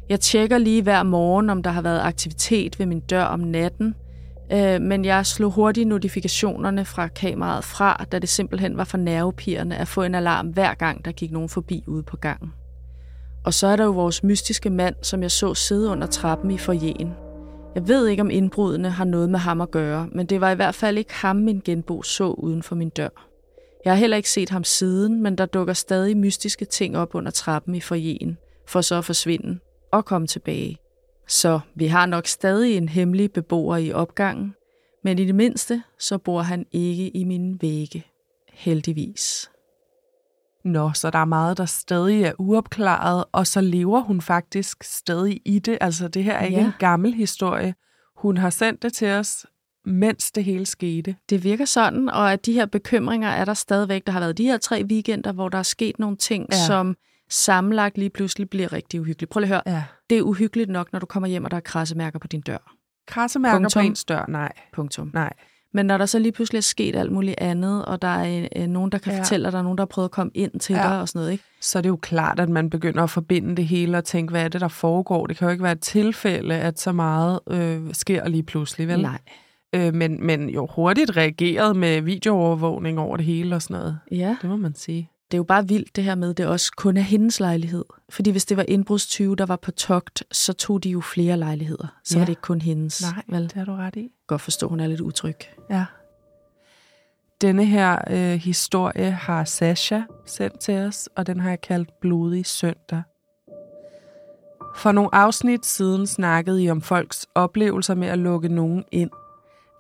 [0.09, 3.95] Jeg tjekker lige hver morgen, om der har været aktivitet ved min dør om natten,
[4.53, 9.77] Øh, men jeg slog hurtigt notifikationerne fra kameraet fra, da det simpelthen var for nervepirrende
[9.77, 12.53] at få en alarm hver gang, der gik nogen forbi ude på gangen.
[13.45, 16.59] Og så er der jo vores mystiske mand, som jeg så sidde under trappen i
[16.59, 17.13] forjen.
[17.75, 20.55] Jeg ved ikke, om indbrudene har noget med ham at gøre, men det var i
[20.55, 23.27] hvert fald ikke ham, min genbo så uden for min dør.
[23.85, 27.31] Jeg har heller ikke set ham siden, men der dukker stadig mystiske ting op under
[27.31, 29.59] trappen i forjen, for så at forsvinde
[29.93, 30.79] og komme tilbage.
[31.31, 34.55] Så vi har nok stadig en hemmelig beboer i opgangen,
[35.05, 38.07] men i det mindste så bor han ikke i mine vægge.
[38.53, 39.51] Heldigvis.
[40.65, 45.41] Nå, så der er meget, der stadig er uopklaret, og så lever hun faktisk stadig
[45.45, 45.79] i det.
[45.81, 46.67] Altså, det her er ikke ja.
[46.67, 47.75] en gammel historie.
[48.17, 49.47] Hun har sendt det til os,
[49.85, 51.17] mens det hele skete.
[51.31, 54.07] Det virker sådan, og at de her bekymringer er der stadigvæk.
[54.07, 56.67] Der har været de her tre weekender, hvor der er sket nogle ting, ja.
[56.67, 56.97] som
[57.31, 59.31] sammenlagt lige pludselig bliver rigtig uhyggeligt.
[59.31, 59.77] Prøv lige at høre.
[59.77, 59.85] Ja.
[60.11, 62.75] Det er uhyggeligt nok, når du kommer hjem, og der er krassemærker på din dør.
[63.07, 63.83] Krassemærker Punktum.
[63.83, 64.25] på ens dør?
[64.29, 64.53] Nej.
[64.73, 65.11] Punktum.
[65.15, 65.33] Nej.
[65.73, 68.67] Men når der så lige pludselig er sket alt muligt andet, og der er øh,
[68.67, 69.19] nogen, der kan ja.
[69.19, 70.83] fortælle, at der er nogen, der har prøvet at komme ind til ja.
[70.83, 71.45] dig og sådan noget, ikke?
[71.61, 74.45] så er det jo klart, at man begynder at forbinde det hele og tænke, hvad
[74.45, 75.27] er det, der foregår?
[75.27, 79.03] Det kan jo ikke være et tilfælde, at så meget øh, sker lige pludselig, vel?
[79.03, 79.19] Nej.
[79.75, 83.99] Øh, men, men jo hurtigt reageret med videoovervågning over det hele og sådan noget.
[84.11, 84.37] Ja.
[84.43, 85.10] Det må man sige.
[85.31, 87.85] Det er jo bare vildt det her med, at det også kun er hendes lejlighed.
[88.09, 91.87] Fordi hvis det var indbrudstyve, der var på togt, så tog de jo flere lejligheder.
[92.05, 92.19] Så ja.
[92.19, 93.03] var det ikke kun hendes.
[93.03, 93.43] Nej, vel?
[93.43, 94.13] det har du ret i.
[94.27, 95.37] Godt forstå, hun er lidt utryg.
[95.71, 95.85] Ja.
[97.41, 102.47] Denne her øh, historie har Sasha sendt til os, og den har jeg kaldt Blodig
[102.47, 103.03] Søndag.
[104.77, 109.11] For nogle afsnit siden snakkede I om folks oplevelser med at lukke nogen ind.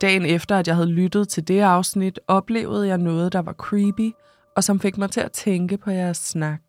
[0.00, 4.14] Dagen efter, at jeg havde lyttet til det afsnit, oplevede jeg noget, der var creepy,
[4.56, 6.60] og som fik mig til at tænke på jeres snak.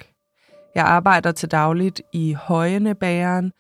[0.76, 3.52] Jeg arbejder til dagligt i Højene Bageren.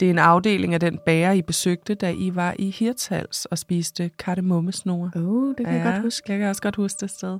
[0.00, 3.58] Det er en afdeling af den bager, I besøgte, da I var i Hirtshals og
[3.58, 5.10] spiste kardemommesnore.
[5.16, 6.32] Oh, det kan ja, jeg godt huske.
[6.32, 7.38] Jeg kan også godt huske det sted.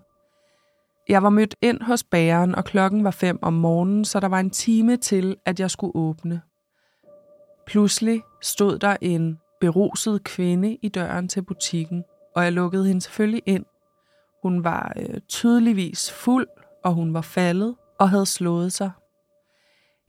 [1.09, 4.41] Jeg var mødt ind hos bageren, og klokken var fem om morgenen, så der var
[4.41, 6.41] en time til, at jeg skulle åbne.
[7.67, 12.05] Pludselig stod der en beruset kvinde i døren til butikken,
[12.37, 13.65] og jeg lukkede hende selvfølgelig ind.
[14.47, 16.47] Hun var øh, tydeligvis fuld,
[16.85, 18.91] og hun var faldet og havde slået sig.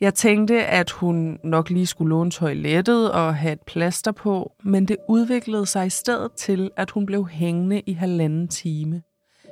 [0.01, 4.85] Jeg tænkte, at hun nok lige skulle låne toilettet og have et plaster på, men
[4.85, 9.01] det udviklede sig i stedet til, at hun blev hængende i halvanden time.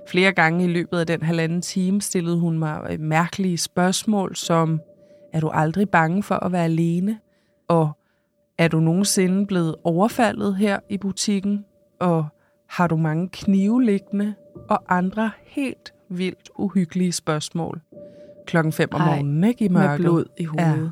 [0.07, 4.81] Flere gange i løbet af den halvanden time stillede hun mig øh, mærkelige spørgsmål, som,
[5.33, 7.19] er du aldrig bange for at være alene?
[7.67, 7.91] Og
[8.57, 11.65] er du nogensinde blevet overfaldet her i butikken?
[11.99, 12.25] Og
[12.69, 14.35] har du mange knive liggende?
[14.69, 17.81] Og andre helt vildt uhyggelige spørgsmål.
[18.47, 19.99] Klokken 5 om morgenen, ikke i mørket?
[19.99, 20.83] Med blod i hovedet.
[20.83, 20.89] Ja.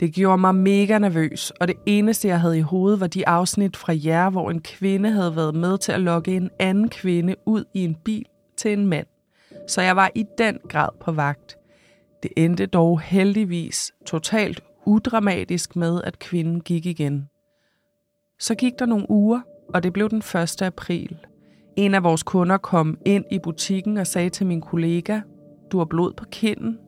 [0.00, 3.76] Det gjorde mig mega nervøs, og det eneste, jeg havde i hovedet, var de afsnit
[3.76, 7.64] fra jer, hvor en kvinde havde været med til at lokke en anden kvinde ud
[7.74, 9.06] i en bil til en mand.
[9.68, 11.56] Så jeg var i den grad på vagt.
[12.22, 17.28] Det endte dog heldigvis totalt udramatisk med, at kvinden gik igen.
[18.38, 20.62] Så gik der nogle uger, og det blev den 1.
[20.62, 21.16] april.
[21.76, 25.20] En af vores kunder kom ind i butikken og sagde til min kollega,
[25.72, 26.78] du har blod på kinden.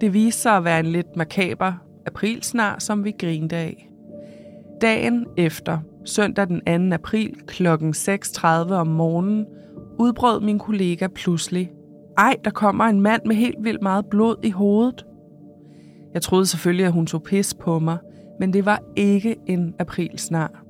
[0.00, 1.72] Det viste sig at være en lidt makaber
[2.06, 3.88] aprilsnar, som vi grinte af.
[4.80, 6.94] Dagen efter, søndag den 2.
[6.94, 7.66] april kl.
[7.66, 9.46] 6.30 om morgenen,
[9.98, 11.72] udbrød min kollega pludselig,
[12.18, 15.06] ej, der kommer en mand med helt vildt meget blod i hovedet.
[16.14, 17.98] Jeg troede selvfølgelig, at hun tog pis på mig,
[18.40, 20.61] men det var ikke en aprilsnar.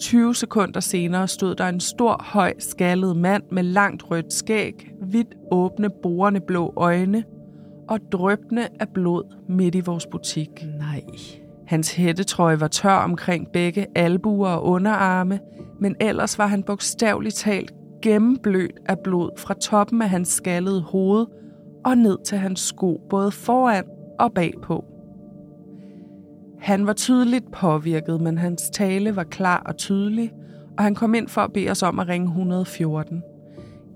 [0.00, 5.34] 20 sekunder senere stod der en stor, høj, skaldet mand med langt rødt skæg, vidt
[5.50, 7.24] åbne, borende blå øjne
[7.88, 10.48] og drøbende af blod midt i vores butik.
[10.78, 11.02] Nej.
[11.66, 15.40] Hans hættetrøje var tør omkring begge albuer og underarme,
[15.80, 21.26] men ellers var han bogstaveligt talt gennemblødt af blod fra toppen af hans skallede hoved
[21.84, 23.84] og ned til hans sko, både foran
[24.18, 24.84] og bagpå.
[26.66, 30.32] Han var tydeligt påvirket, men hans tale var klar og tydelig,
[30.78, 33.22] og han kom ind for at bede os om at ringe 114.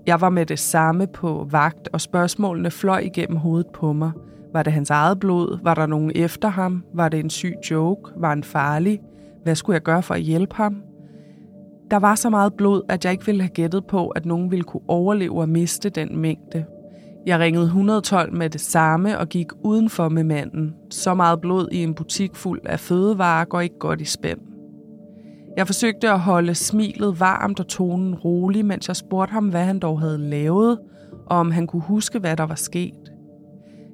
[0.07, 4.11] Jeg var med det samme på vagt, og spørgsmålene fløj igennem hovedet på mig.
[4.53, 5.59] Var det hans eget blod?
[5.63, 6.83] Var der nogen efter ham?
[6.93, 8.11] Var det en syg joke?
[8.17, 8.99] Var han farlig?
[9.43, 10.83] Hvad skulle jeg gøre for at hjælpe ham?
[11.91, 14.63] Der var så meget blod, at jeg ikke ville have gættet på, at nogen ville
[14.63, 16.65] kunne overleve og miste den mængde.
[17.25, 20.73] Jeg ringede 112 med det samme og gik udenfor med manden.
[20.89, 24.39] Så meget blod i en butik fuld af fødevarer går ikke godt i spænd.
[25.57, 29.79] Jeg forsøgte at holde smilet varmt og tonen rolig, mens jeg spurgte ham, hvad han
[29.79, 30.79] dog havde lavet,
[31.25, 33.11] og om han kunne huske, hvad der var sket.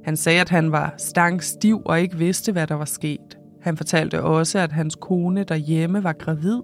[0.03, 3.37] Han sagde, at han var stangstiv og ikke vidste, hvad der var sket.
[3.61, 6.59] Han fortalte også, at hans kone derhjemme var gravid.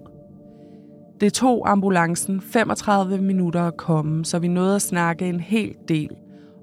[1.20, 6.10] Det tog ambulancen 35 minutter at komme, så vi nåede at snakke en hel del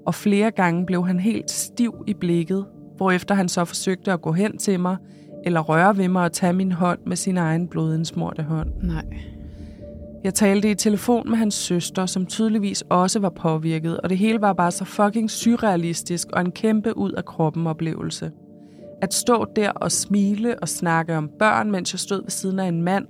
[0.06, 4.32] og flere gange blev han helt stiv i blikket, hvorefter han så forsøgte at gå
[4.32, 4.96] hen til mig,
[5.44, 8.68] eller røre ved mig og tage min hånd med sin egen blodindsmorte hånd.
[8.82, 9.04] Nej.
[10.24, 14.40] Jeg talte i telefon med hans søster, som tydeligvis også var påvirket, og det hele
[14.40, 18.30] var bare så fucking surrealistisk og en kæmpe ud af kroppen oplevelse.
[19.02, 22.66] At stå der og smile og snakke om børn, mens jeg stod ved siden af
[22.66, 23.06] en mand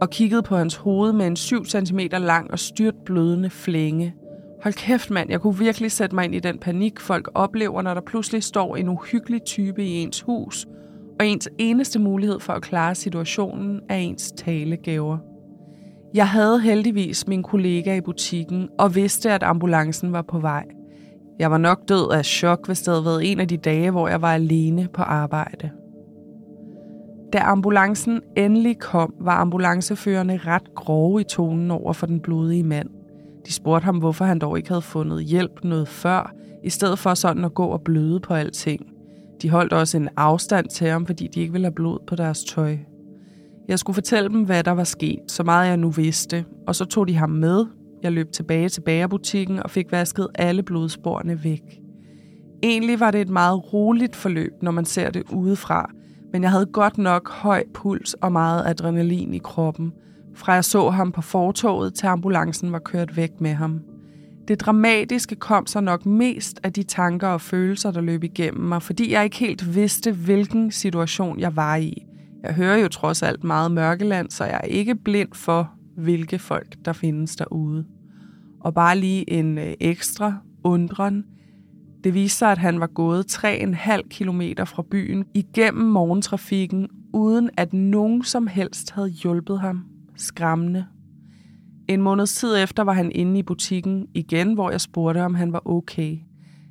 [0.00, 4.14] og kiggede på hans hoved med en 7 cm lang og styrt blødende flænge–
[4.62, 7.94] Hold kæft mand, jeg kunne virkelig sætte mig ind i den panik, folk oplever, når
[7.94, 10.66] der pludselig står en uhyggelig type i ens hus,
[11.20, 15.18] og ens eneste mulighed for at klare situationen er ens talegaver.
[16.14, 20.64] Jeg havde heldigvis min kollega i butikken og vidste, at ambulancen var på vej.
[21.38, 24.08] Jeg var nok død af chok, hvis det havde været en af de dage, hvor
[24.08, 25.70] jeg var alene på arbejde.
[27.32, 32.88] Da ambulancen endelig kom, var ambulanceførerne ret grove i tonen over for den blodige mand.
[33.46, 36.32] De spurgte ham, hvorfor han dog ikke havde fundet hjælp noget før,
[36.64, 38.86] i stedet for sådan at gå og bløde på alting.
[39.42, 42.44] De holdt også en afstand til ham, fordi de ikke ville have blod på deres
[42.44, 42.76] tøj.
[43.68, 46.84] Jeg skulle fortælle dem, hvad der var sket, så meget jeg nu vidste, og så
[46.84, 47.66] tog de ham med.
[48.02, 51.80] Jeg løb tilbage til bagerbutikken og fik vasket alle blodsporene væk.
[52.62, 55.90] Egentlig var det et meget roligt forløb, når man ser det udefra,
[56.32, 59.92] men jeg havde godt nok høj puls og meget adrenalin i kroppen,
[60.36, 63.80] fra jeg så ham på fortoget til ambulancen var kørt væk med ham.
[64.48, 68.82] Det dramatiske kom så nok mest af de tanker og følelser, der løb igennem mig,
[68.82, 72.06] fordi jeg ikke helt vidste, hvilken situation jeg var i.
[72.42, 76.76] Jeg hører jo trods alt meget mørkeland, så jeg er ikke blind for, hvilke folk
[76.84, 77.84] der findes derude.
[78.60, 81.24] Og bare lige en øh, ekstra undren.
[82.04, 87.72] Det viste sig, at han var gået 3,5 km fra byen igennem morgentrafikken, uden at
[87.72, 89.95] nogen som helst havde hjulpet ham.
[90.16, 90.86] Skræmmende.
[91.88, 95.52] En måneds tid efter var han inde i butikken igen, hvor jeg spurgte, om han
[95.52, 96.18] var okay.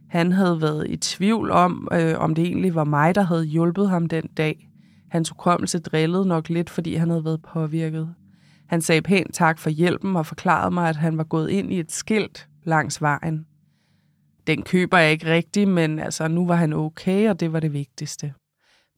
[0.10, 3.90] Han havde været i tvivl om, øh, om det egentlig var mig, der havde hjulpet
[3.90, 4.70] ham den dag.
[5.10, 8.14] Hans hukommelse drillede nok lidt, fordi han havde været påvirket.
[8.68, 11.80] Han sagde pænt tak for hjælpen og forklarede mig, at han var gået ind i
[11.80, 13.46] et skilt langs vejen.
[14.48, 17.74] Den køber jeg ikke rigtigt, men altså, nu var han okay, og det var det
[17.74, 18.34] vigtigste.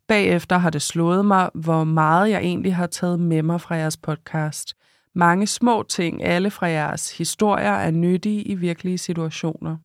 [0.07, 3.97] Bagefter har det slået mig, hvor meget jeg egentlig har taget med mig fra jeres
[3.97, 4.73] podcast.
[5.15, 9.77] Mange små ting, alle fra jeres historier, er nyttige i virkelige situationer.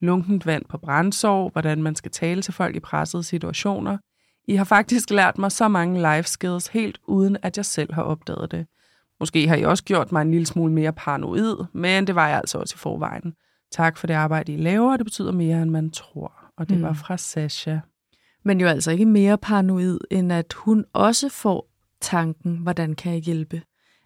[0.00, 3.98] Lunkent vand på brændsår, hvordan man skal tale til folk i pressede situationer.
[4.48, 8.02] I har faktisk lært mig så mange life skills, helt uden at jeg selv har
[8.02, 8.66] opdaget det.
[9.20, 12.36] Måske har I også gjort mig en lille smule mere paranoid, men det var jeg
[12.36, 13.34] altså også i forvejen.
[13.72, 16.32] Tak for det arbejde, I laver, og det betyder mere, end man tror.
[16.58, 16.82] Og det mm.
[16.82, 17.78] var fra Sasha.
[18.46, 21.68] Men jo altså ikke mere paranoid, end at hun også får
[22.00, 23.62] tanken, hvordan kan jeg hjælpe?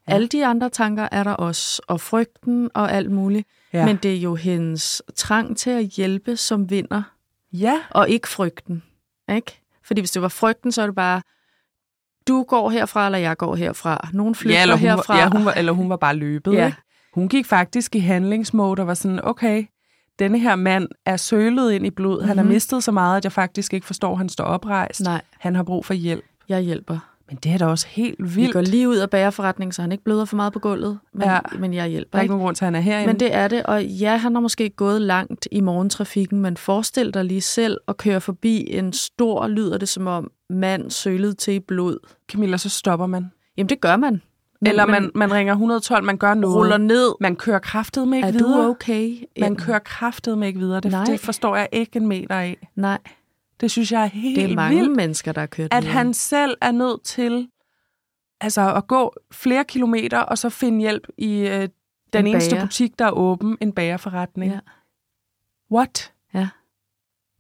[0.09, 0.15] Ja.
[0.15, 3.49] Alle de andre tanker er der også, og frygten og alt muligt.
[3.73, 3.87] Ja.
[3.87, 7.03] Men det er jo hendes trang til at hjælpe, som vinder.
[7.53, 7.81] Ja.
[7.91, 8.83] Og ikke frygten.
[9.33, 9.61] Ikke?
[9.85, 11.23] Fordi hvis det var frygten, så er det bare,
[12.29, 14.09] du går herfra, eller jeg går herfra.
[14.13, 15.15] Nogen flygter ja, eller hun herfra.
[15.15, 16.53] Var, ja, hun var, eller hun var bare løbet.
[16.53, 16.67] ja.
[16.67, 16.79] Ikke?
[17.13, 19.65] Hun gik faktisk i handlingsmode og var sådan, okay,
[20.19, 22.17] denne her mand er sølet ind i blod.
[22.17, 22.29] Mm-hmm.
[22.29, 22.53] Han har mhm.
[22.53, 25.01] mistet så meget, at jeg faktisk ikke forstår, at han står oprejst.
[25.01, 25.21] Nej.
[25.39, 26.25] Han har brug for hjælp.
[26.49, 26.99] Jeg hjælper.
[27.31, 28.37] Men det er da også helt vildt.
[28.37, 30.99] Vi går lige ud af bagerforretningen, så han ikke bløder for meget på gulvet.
[31.13, 31.39] Men, ja.
[31.59, 32.11] men jeg hjælper.
[32.13, 33.07] Der er ikke nogen grund til, at han er herinde.
[33.07, 33.63] Men det er det.
[33.63, 37.97] Og ja, han har måske gået langt i morgentrafikken, men forestil dig lige selv at
[37.97, 41.99] køre forbi en stor, lyder det som om, mand sølet til blod.
[42.33, 43.31] Camilla, så stopper man.
[43.57, 44.23] Jamen, det gør man.
[44.61, 46.57] Men, Eller man, man ringer 112, man gør noget.
[46.57, 47.15] Ruller ned.
[47.21, 48.61] Man kører kraftet med ikke er videre.
[48.61, 49.19] Er du okay?
[49.41, 50.81] Man kører kraftet med ikke videre.
[50.81, 51.05] Det, Nej.
[51.05, 52.69] det forstår jeg ikke en meter af.
[52.75, 52.99] Nej.
[53.61, 56.15] Det synes jeg er helt Det er mange vildt, mennesker, der har kørt At han
[56.15, 57.49] selv er nødt til
[58.41, 61.69] altså, at gå flere kilometer, og så finde hjælp i øh,
[62.13, 62.65] den en eneste bager.
[62.67, 64.53] butik, der er åben, en bagerforretning.
[64.53, 64.59] Ja.
[65.73, 66.13] What?
[66.35, 66.49] Ja.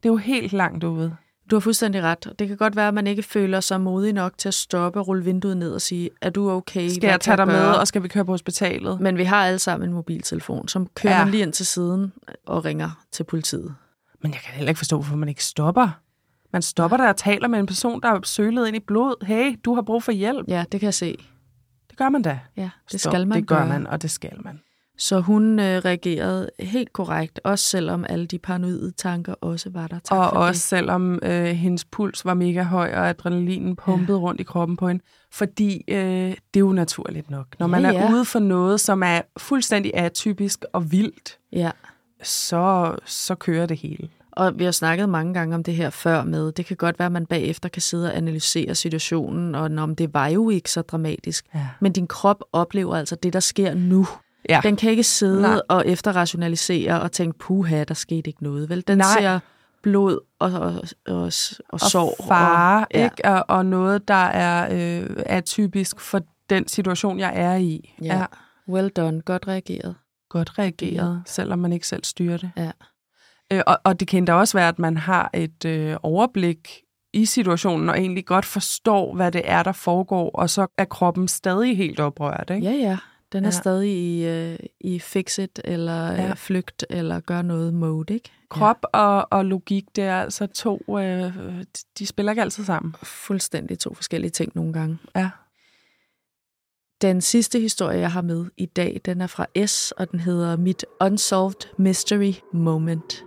[0.03, 1.17] Det er jo helt langt ude.
[1.51, 2.33] Du har fuldstændig ret.
[2.39, 5.09] Det kan godt være, at man ikke føler sig modig nok til at stoppe og
[5.09, 6.89] rulle vinduet ned og sige, er du okay?
[6.89, 9.01] Skal jeg tage dig med, og skal vi køre på hospitalet?
[9.01, 11.25] Men vi har alle sammen en mobiltelefon, som kører ja.
[11.29, 12.13] lige ind til siden
[12.47, 13.75] og ringer til politiet.
[14.23, 15.89] Men jeg kan heller ikke forstå, hvorfor man ikke stopper.
[16.53, 19.25] Man stopper der og taler med en person, der er sølet ind i blod.
[19.27, 20.49] Hey, du har brug for hjælp.
[20.49, 21.17] Ja, det kan jeg se.
[21.91, 22.39] Det gør man da.
[22.57, 23.13] Ja, det Stop.
[23.13, 23.69] skal man Det gør gøre.
[23.69, 24.61] man, og det skal man.
[25.01, 29.99] Så hun øh, reagerede helt korrekt, også selvom alle de paranoide tanker også var der.
[29.99, 30.63] Tak og også det.
[30.63, 34.23] selvom øh, hendes puls var mega høj, og adrenalinen pumpede ja.
[34.25, 35.03] rundt i kroppen på hende.
[35.33, 37.47] Fordi øh, det er jo naturligt nok.
[37.59, 38.13] Når man Ja, er ja.
[38.13, 41.71] ude for noget, som er fuldstændig atypisk og vildt, Ja,
[42.23, 44.09] så, så kører det hele.
[44.33, 47.07] og vi har snakket mange gange om det her før med, det kan godt være,
[47.07, 50.83] at man bagefter kan sidde og analysere situationen, og om det var jo ikke så
[50.83, 51.45] dramatisk.
[51.55, 51.69] Ja.
[51.81, 54.07] Men din krop oplever altså det, der sker nu.
[54.49, 54.61] Ja.
[54.63, 55.61] Den kan ikke sidde Nej.
[55.69, 58.69] og efterrationalisere og tænke, puha, der skete ikke noget.
[58.69, 58.85] Vel?
[58.87, 59.21] Den Nej.
[59.21, 59.39] ser
[59.83, 60.75] blod og, og,
[61.07, 61.33] og, og,
[61.69, 62.25] og sorg.
[62.29, 63.05] fare, og, ja.
[63.05, 63.25] ikke?
[63.25, 64.69] Og, og noget, der er
[65.01, 67.95] øh, atypisk for den situation, jeg er i.
[68.03, 68.25] Ja.
[68.69, 69.21] Well done.
[69.21, 69.95] Godt reageret.
[70.29, 72.51] Godt reageret, selvom man ikke selv styrer det.
[72.57, 72.71] Ja.
[73.53, 76.81] Øh, og, og det kan da også være, at man har et øh, overblik
[77.13, 81.29] i situationen, og egentlig godt forstår, hvad det er, der foregår, og så er kroppen
[81.29, 82.67] stadig helt oprørt, ikke?
[82.67, 82.99] Ja, ja.
[83.33, 83.55] Den er Ja.
[83.55, 83.61] ja.
[83.61, 86.23] stadig i, øh, i fix-it, eller Ja.
[86.23, 86.33] ja.
[86.35, 88.31] flygt, eller gør noget mode, ikke?
[88.49, 91.33] Krop og, og logik, det er altså to, øh,
[91.99, 92.95] de spiller ikke altid sammen.
[93.03, 93.05] Ja.
[93.05, 94.99] Fuldstændig to forskellige ting nogle gange.
[95.17, 95.31] Ja.
[97.03, 100.57] Den sidste historie, jeg har med i dag, den er fra S, og den hedder
[100.57, 103.25] Mit Unsolved Mystery Moment.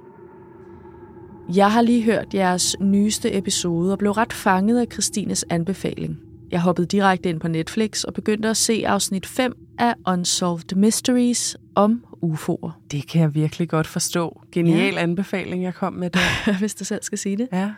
[1.55, 6.19] Jeg har lige hørt jeres nyeste episode og blev ret fanget af Christines anbefaling.
[6.53, 11.57] Jeg hoppede direkte ind på Netflix og begyndte at se afsnit 5 af Unsolved Mysteries
[11.75, 14.41] om UFO'er, Det kan jeg virkelig godt forstå.
[14.51, 15.01] Genial ja.
[15.01, 16.53] anbefaling, jeg kom med der.
[16.59, 17.47] hvis du selv skal sige det.
[17.51, 17.71] Ja.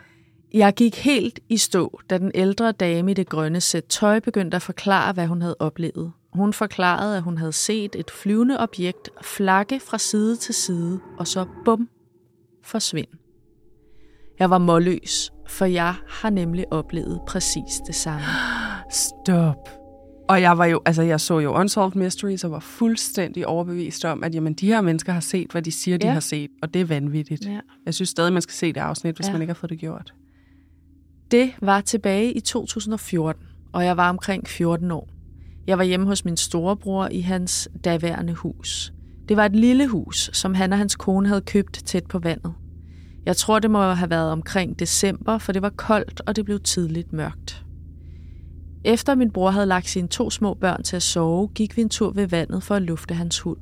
[0.54, 4.54] Jeg gik helt i stå, da den ældre dame i det grønne sæt tøj begyndte
[4.54, 6.12] at forklare, hvad hun havde oplevet.
[6.32, 11.26] Hun forklarede, at hun havde set et flyvende objekt flakke fra side til side, og
[11.26, 11.88] så bum,
[12.64, 13.10] forsvinde.
[14.38, 18.24] Jeg var målløs, for jeg har nemlig oplevet præcis det samme.
[18.90, 19.68] Stop.
[20.28, 24.24] Og jeg var jo, altså jeg så jo Unsolved Mysteries og var fuldstændig overbevist om,
[24.24, 26.12] at jamen, de her mennesker har set, hvad de siger, de Ja.
[26.12, 26.50] har set.
[26.62, 27.44] Og det er vanvittigt.
[27.46, 27.60] Ja.
[27.86, 29.32] Jeg synes stadig, man skal se det afsnit, hvis Ja.
[29.32, 30.14] man ikke har fået det gjort.
[31.30, 35.08] Det var tilbage i 2014, og jeg var omkring 14 år.
[35.66, 38.92] Jeg var hjemme hos min storebror i hans daværende hus.
[39.28, 42.54] Det var et lille hus, som han og hans kone havde købt tæt på vandet.
[43.26, 46.60] Jeg tror, det må have været omkring december, for det var koldt, og det blev
[46.60, 47.64] tidligt mørkt.
[48.84, 51.88] Efter min bror havde lagt sine to små børn til at sove, gik vi en
[51.88, 53.58] tur ved vandet for at lufte hans hund.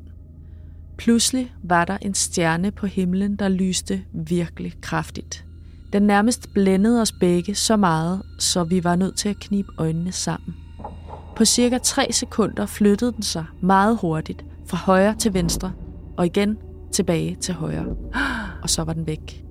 [0.98, 5.44] Pludselig var der en stjerne på himlen, der lyste virkelig kraftigt.
[5.92, 10.12] Den nærmest blændede os begge så meget, så vi var nødt til at knibe øjnene
[10.12, 10.54] sammen.
[11.36, 15.72] På cirka 3 sekunder flyttede den sig meget hurtigt fra højre til venstre,
[16.16, 16.56] og igen
[16.92, 17.86] tilbage til højre.
[18.62, 19.44] Og så var den væk.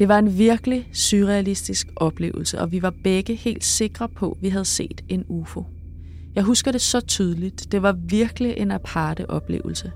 [0.00, 4.48] Det var en virkelig surrealistisk oplevelse, og vi var begge helt sikre på, at vi
[4.48, 5.64] havde set en UFO.
[6.34, 7.72] Jeg husker det så tydeligt.
[7.72, 9.92] Det var virkelig en aparte oplevelse.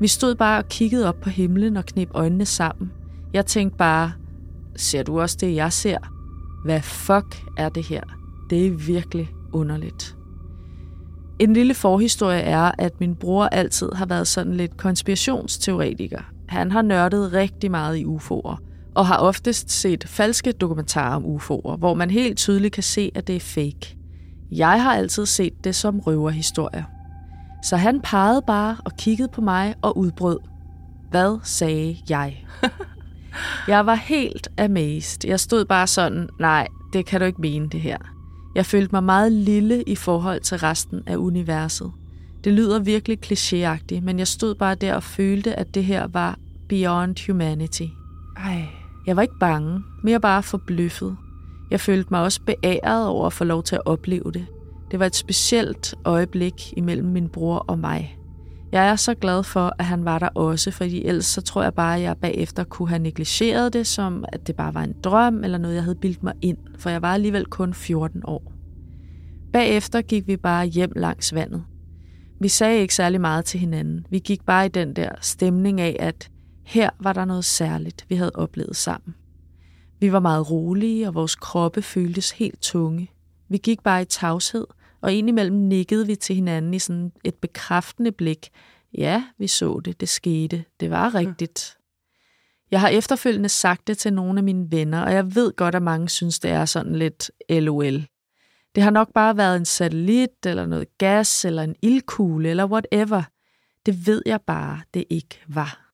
[0.00, 2.92] Vi stod bare og kiggede op på himlen og knep øjnene sammen.
[3.32, 4.12] Jeg tænkte bare,
[4.76, 5.98] ser du også det, jeg ser?
[6.64, 8.02] Hvad fuck er det her?
[8.50, 10.16] Det er virkelig underligt.
[11.38, 16.20] En lille forhistorie er, at min bror altid har været sådan lidt konspirationsteoretiker.
[16.48, 18.65] Han har nørdet rigtig meget i UFO'er,
[18.96, 23.26] og har oftest set falske dokumentarer om UFO'er, hvor man helt tydeligt kan se, at
[23.26, 23.96] det er fake.
[24.52, 26.84] Jeg har altid set det som røverhistorier.
[27.64, 30.38] Så han pegede bare og kiggede på mig og udbrød.
[31.10, 32.44] Hvad sagde jeg?
[33.68, 35.28] Jeg var helt amazed.
[35.28, 37.98] Jeg stod bare sådan, nej, det kan du ikke mene det her.
[38.54, 41.92] Jeg følte mig meget lille i forhold til resten af universet.
[42.44, 46.38] Det lyder virkelig klichéagtigt, men jeg stod bare der og følte, at det her var
[46.68, 47.86] beyond humanity.
[48.36, 48.85] Ej.
[49.06, 51.16] Jeg var ikke bange, mere bare forbløffet.
[51.70, 54.46] Jeg følte mig også beæret over at få lov til at opleve det.
[54.90, 58.18] Det var et specielt øjeblik imellem min bror og mig.
[58.72, 61.74] Jeg er så glad for, at han var der også, fordi ellers så tror jeg
[61.74, 65.44] bare, at jeg bagefter kunne have negligeret det, som at det bare var en drøm
[65.44, 68.52] eller noget, jeg havde bildt mig ind, for jeg var alligevel kun 14 år.
[69.52, 71.64] Bagefter gik vi bare hjem langs vandet.
[72.40, 74.06] Vi sagde ikke særlig meget til hinanden.
[74.10, 76.30] Vi gik bare i den der stemning af, at
[76.66, 79.14] her var der noget særligt, vi havde oplevet sammen.
[80.00, 83.10] Vi var meget rolige, og vores kroppe føltes helt tunge.
[83.48, 84.66] Vi gik bare i tavshed,
[85.00, 88.48] og indimellem nikkede vi til hinanden i sådan et bekræftende blik.
[88.98, 91.76] Ja, vi så det, det skete, det var rigtigt.
[92.70, 95.82] Jeg har efterfølgende sagt det til nogle af mine venner, og jeg ved godt, at
[95.82, 98.06] mange synes, det er sådan lidt LOL.
[98.74, 103.22] Det har nok bare været en satellit, eller noget gas, eller en ildkugle, eller whatever.
[103.86, 105.85] Det ved jeg bare, det ikke var.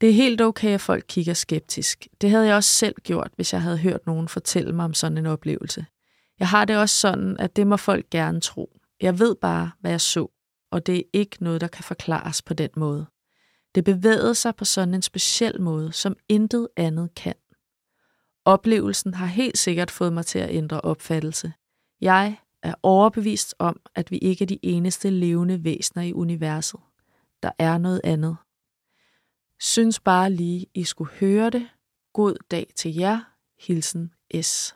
[0.00, 2.06] Det er helt okay, at folk kigger skeptisk.
[2.20, 5.18] Det havde jeg også selv gjort, hvis jeg havde hørt nogen fortælle mig om sådan
[5.18, 5.86] en oplevelse.
[6.38, 8.78] Jeg har det også sådan, at det må folk gerne tro.
[9.00, 10.28] Jeg ved bare, hvad jeg så,
[10.70, 13.06] og det er ikke noget, der kan forklares på den måde.
[13.74, 17.34] Det bevægede sig på sådan en speciel måde, som intet andet kan.
[18.44, 21.52] Oplevelsen har helt sikkert fået mig til at ændre opfattelse.
[22.00, 26.80] Jeg er overbevist om, at vi ikke er de eneste levende væsener i universet.
[27.42, 28.36] Der er noget andet.
[29.60, 31.68] Synes bare lige, I skulle høre det.
[32.14, 33.20] God dag til jer.
[33.66, 34.74] Hilsen S.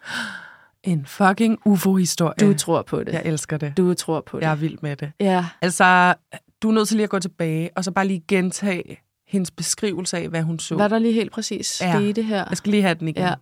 [0.83, 2.35] En fucking UFO-historie.
[2.41, 3.13] Du tror på det.
[3.13, 3.77] Jeg elsker det.
[3.77, 4.45] Du tror på det.
[4.45, 5.13] Jeg er vild med det.
[5.21, 6.15] Ja, Altså,
[6.63, 10.17] du er nødt til lige at gå tilbage, og så bare lige gentage hendes beskrivelse
[10.19, 10.77] af, hvad hun så.
[10.77, 11.93] hvad der lige helt præcis Ja.
[11.95, 12.45] skete her.
[12.49, 13.23] Jeg skal lige have den igen.
[13.23, 13.35] Ja.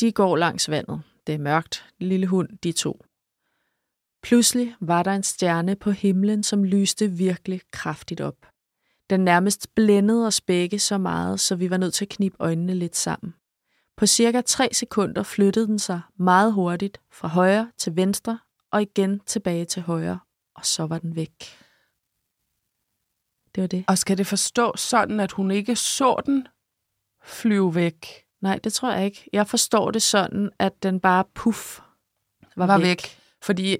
[0.00, 1.02] De går langs vandet.
[1.26, 1.86] Det er mørkt.
[1.98, 3.04] Lille hund, de to.
[4.22, 8.36] Pludselig var der en stjerne på himlen, som lyste virkelig kraftigt op.
[9.10, 12.74] Den nærmest blændede os begge så meget, så vi var nødt til at knibe øjnene
[12.74, 13.34] lidt sammen.
[13.96, 18.38] På cirka 3 sekunder flyttede den sig meget hurtigt fra højre til venstre
[18.72, 20.18] og igen tilbage til højre,
[20.54, 21.44] og så var den væk.
[23.54, 23.84] Det var det.
[23.88, 26.48] Og skal det forstå sådan, at hun ikke så den
[27.24, 28.06] flyve væk?
[28.40, 29.30] Nej, det tror jeg ikke.
[29.32, 31.80] Jeg forstår det sådan, at den bare puff
[32.56, 32.86] var, Var væk.
[32.86, 33.18] væk.
[33.42, 33.76] Fordi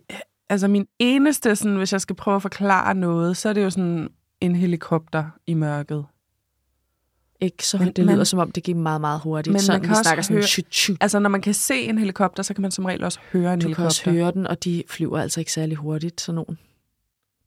[0.48, 3.70] altså min eneste, sådan, hvis jeg skal prøve at forklare noget, så er det jo
[3.70, 4.08] sådan
[4.40, 6.04] en helikopter i mørket.
[7.40, 9.46] Ikke så Men- det men- lyder som om, det gik meget, meget hurtigt.
[9.48, 10.98] Men man sådan, kan vi også snakker sådan høre- shoot, shoot.
[11.00, 13.58] Altså når man kan se en helikopter, så kan man som regel også høre en
[13.58, 13.84] Du kan helikopter.
[13.86, 16.58] også høre den, og de flyver altså ikke særlig hurtigt, sådan nogen.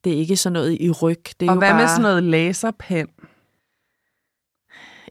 [0.04, 1.24] Det er ikke sådan noget i ryg.
[1.40, 3.08] Det er Og jo hvad bare, med sådan noget laserpen?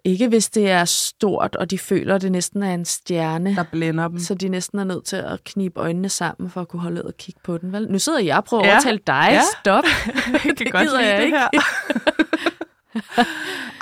[0.05, 3.55] Ikke hvis det er stort, og de føler, at det næsten er en stjerne.
[3.57, 4.19] der blænder dem?
[4.19, 7.09] Så de næsten er nødt til at knibe øjnene sammen for at kunne holde ud
[7.09, 7.73] og kigge på den.
[7.73, 7.87] Vel?
[7.91, 8.73] Nu sidder jeg og prøver at Ja.
[8.75, 9.29] overtale dig.
[9.31, 9.41] Ja.
[9.61, 9.85] Stop.
[10.33, 11.39] Jeg kan Det godt lide jeg det ikke.
[11.39, 11.49] her.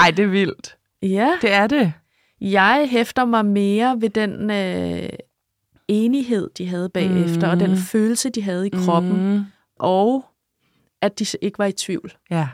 [0.01, 0.77] Ej, det er vildt.
[1.03, 1.93] Ja, Det er det.
[2.41, 5.09] Jeg hæfter mig mere ved den øh,
[5.89, 7.53] enighed, de havde bagefter, mm.
[7.53, 7.79] og den Mhm.
[7.81, 9.33] følelse, de havde i kroppen, mm.
[9.37, 9.45] Mm.
[9.79, 10.25] og
[11.03, 12.13] at de ikke var i tvivl.
[12.31, 12.37] Ja.
[12.37, 12.49] Det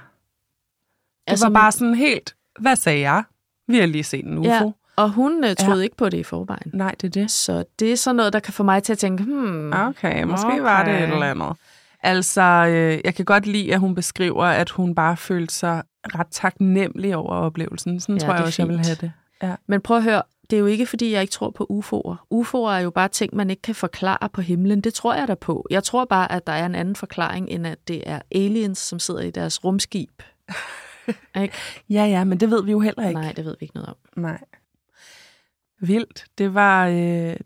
[1.27, 3.23] Altså, var bare sådan helt, hvad sagde jeg?
[3.69, 4.49] Vi har lige set en UFO.
[4.49, 4.63] Ja.
[4.97, 5.85] Og hun øh, troede Ja.
[5.85, 6.71] ikke på det i forvejen.
[6.75, 7.31] Nej, det er det.
[7.31, 10.47] Så det er sådan noget, der kan få mig til at tænke, hmm, Okay, måske
[10.47, 10.59] Okay.
[10.61, 11.57] var det et eller andet.
[12.03, 16.27] Altså, øh, jeg kan godt lide, at hun beskriver, at hun bare følte sig ret
[16.31, 18.01] taknemmelig over oplevelsen.
[18.01, 19.13] Sådan Ja, tror jeg også, jeg vil have det.
[19.43, 19.55] Ja.
[19.67, 22.15] Men prøv at høre, det er jo ikke, fordi jeg ikke tror på UFO'er.
[22.35, 24.81] UFO'er er jo bare ting, man ikke kan forklare på himlen.
[24.81, 25.67] Det tror jeg da på.
[25.71, 28.99] Jeg tror bare, at der er en anden forklaring, end at det er aliens, som
[28.99, 30.23] sidder i deres rumskib.
[31.43, 31.55] ikke?
[31.91, 33.21] ja, ja, men det ved vi jo heller ikke.
[33.21, 33.97] Nej, det ved vi ikke noget om.
[34.17, 34.39] Nej.
[35.81, 36.25] Vildt.
[36.39, 36.95] Det var, øh,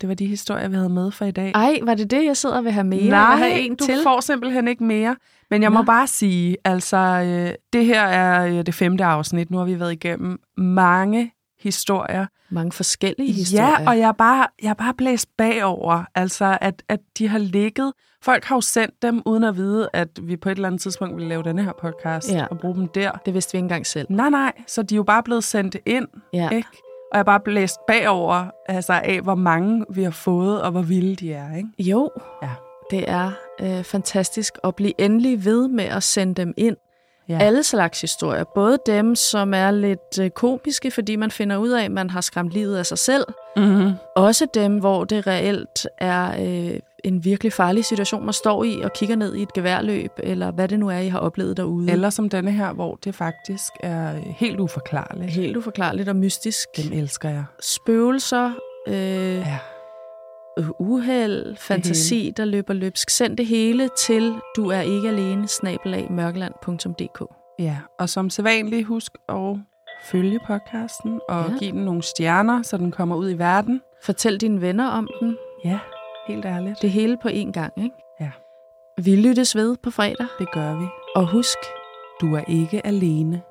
[0.01, 1.53] det var de historier, vi havde med for i dag.
[1.55, 3.09] Ej, var det det, jeg sidder og vil have mere?
[3.11, 4.03] Nej, have en du til.
[4.03, 5.17] får simpelthen ikke mere.
[5.51, 5.85] Men jeg må Nå.
[5.85, 9.51] bare sige, altså, øh, det her er øh, det femte afsnit.
[9.51, 11.33] Nu har vi været igennem mange
[11.67, 12.27] historier.
[12.51, 13.81] Mange forskellige historier.
[13.81, 17.39] Ja, og jeg er bare, jeg er bare blæst bagover, altså at, at de har
[17.39, 17.93] ligget.
[18.23, 21.15] Folk har jo sendt dem, uden at vide, at vi på et eller andet tidspunkt
[21.17, 22.47] ville lave denne her podcast Ja.
[22.51, 23.11] og bruge dem der.
[23.27, 24.07] Det vidste vi ikke engang selv.
[24.11, 26.49] Nej, nej, så de er jo bare blevet sendt ind, Ja.
[26.51, 26.69] ikke?
[27.13, 30.83] Og jeg er bare blæst bagover altså af, hvor mange vi har fået, og hvor
[30.83, 31.69] vilde de er, ikke?
[31.79, 32.11] Jo,
[32.43, 32.51] Ja.
[32.91, 33.31] det er
[33.63, 36.77] øh, fantastisk at blive endelig ved med at sende dem ind.
[37.29, 37.39] Ja.
[37.41, 38.45] Alle slags historier.
[38.55, 42.21] Både dem, som er lidt øh, komiske, fordi man finder ud af, at man har
[42.21, 43.25] skræmt livet af sig selv.
[43.57, 43.93] Mm-hmm.
[44.17, 48.93] Også dem, hvor det reelt er øh, en virkelig farlig situation, man står i og
[48.93, 51.93] kigger ned i et geværløb, eller hvad det nu er, I har oplevet derude.
[51.93, 55.31] Eller som denne her, hvor det faktisk er helt uforklarligt.
[55.31, 56.69] Helt uforklarligt og mystisk.
[56.77, 57.45] Dem elsker jeg.
[57.61, 58.53] Spøgelser,
[58.89, 59.59] øh, Ja.
[60.79, 63.11] Uheld, fantasi, der løber løbsk.
[63.11, 67.23] Send det hele til du er ikke alene, snabelag mørkeland.dk.
[67.59, 69.57] Ja, og som sædvanligt, husk at
[70.05, 71.59] følge podcasten og ja.
[71.59, 73.81] give den nogle stjerner, så den kommer ud i verden.
[74.03, 75.37] Fortæl dine venner om den.
[75.65, 75.79] Ja,
[76.29, 76.83] helt ærligt.
[76.83, 77.97] Det hele på én gang, ikke?
[78.21, 78.31] Ja.
[79.03, 80.27] Vi lyttes ved på fredag.
[80.39, 80.87] Det gør vi.
[81.15, 81.59] Og husk,
[82.21, 83.43] Du er ikke alene.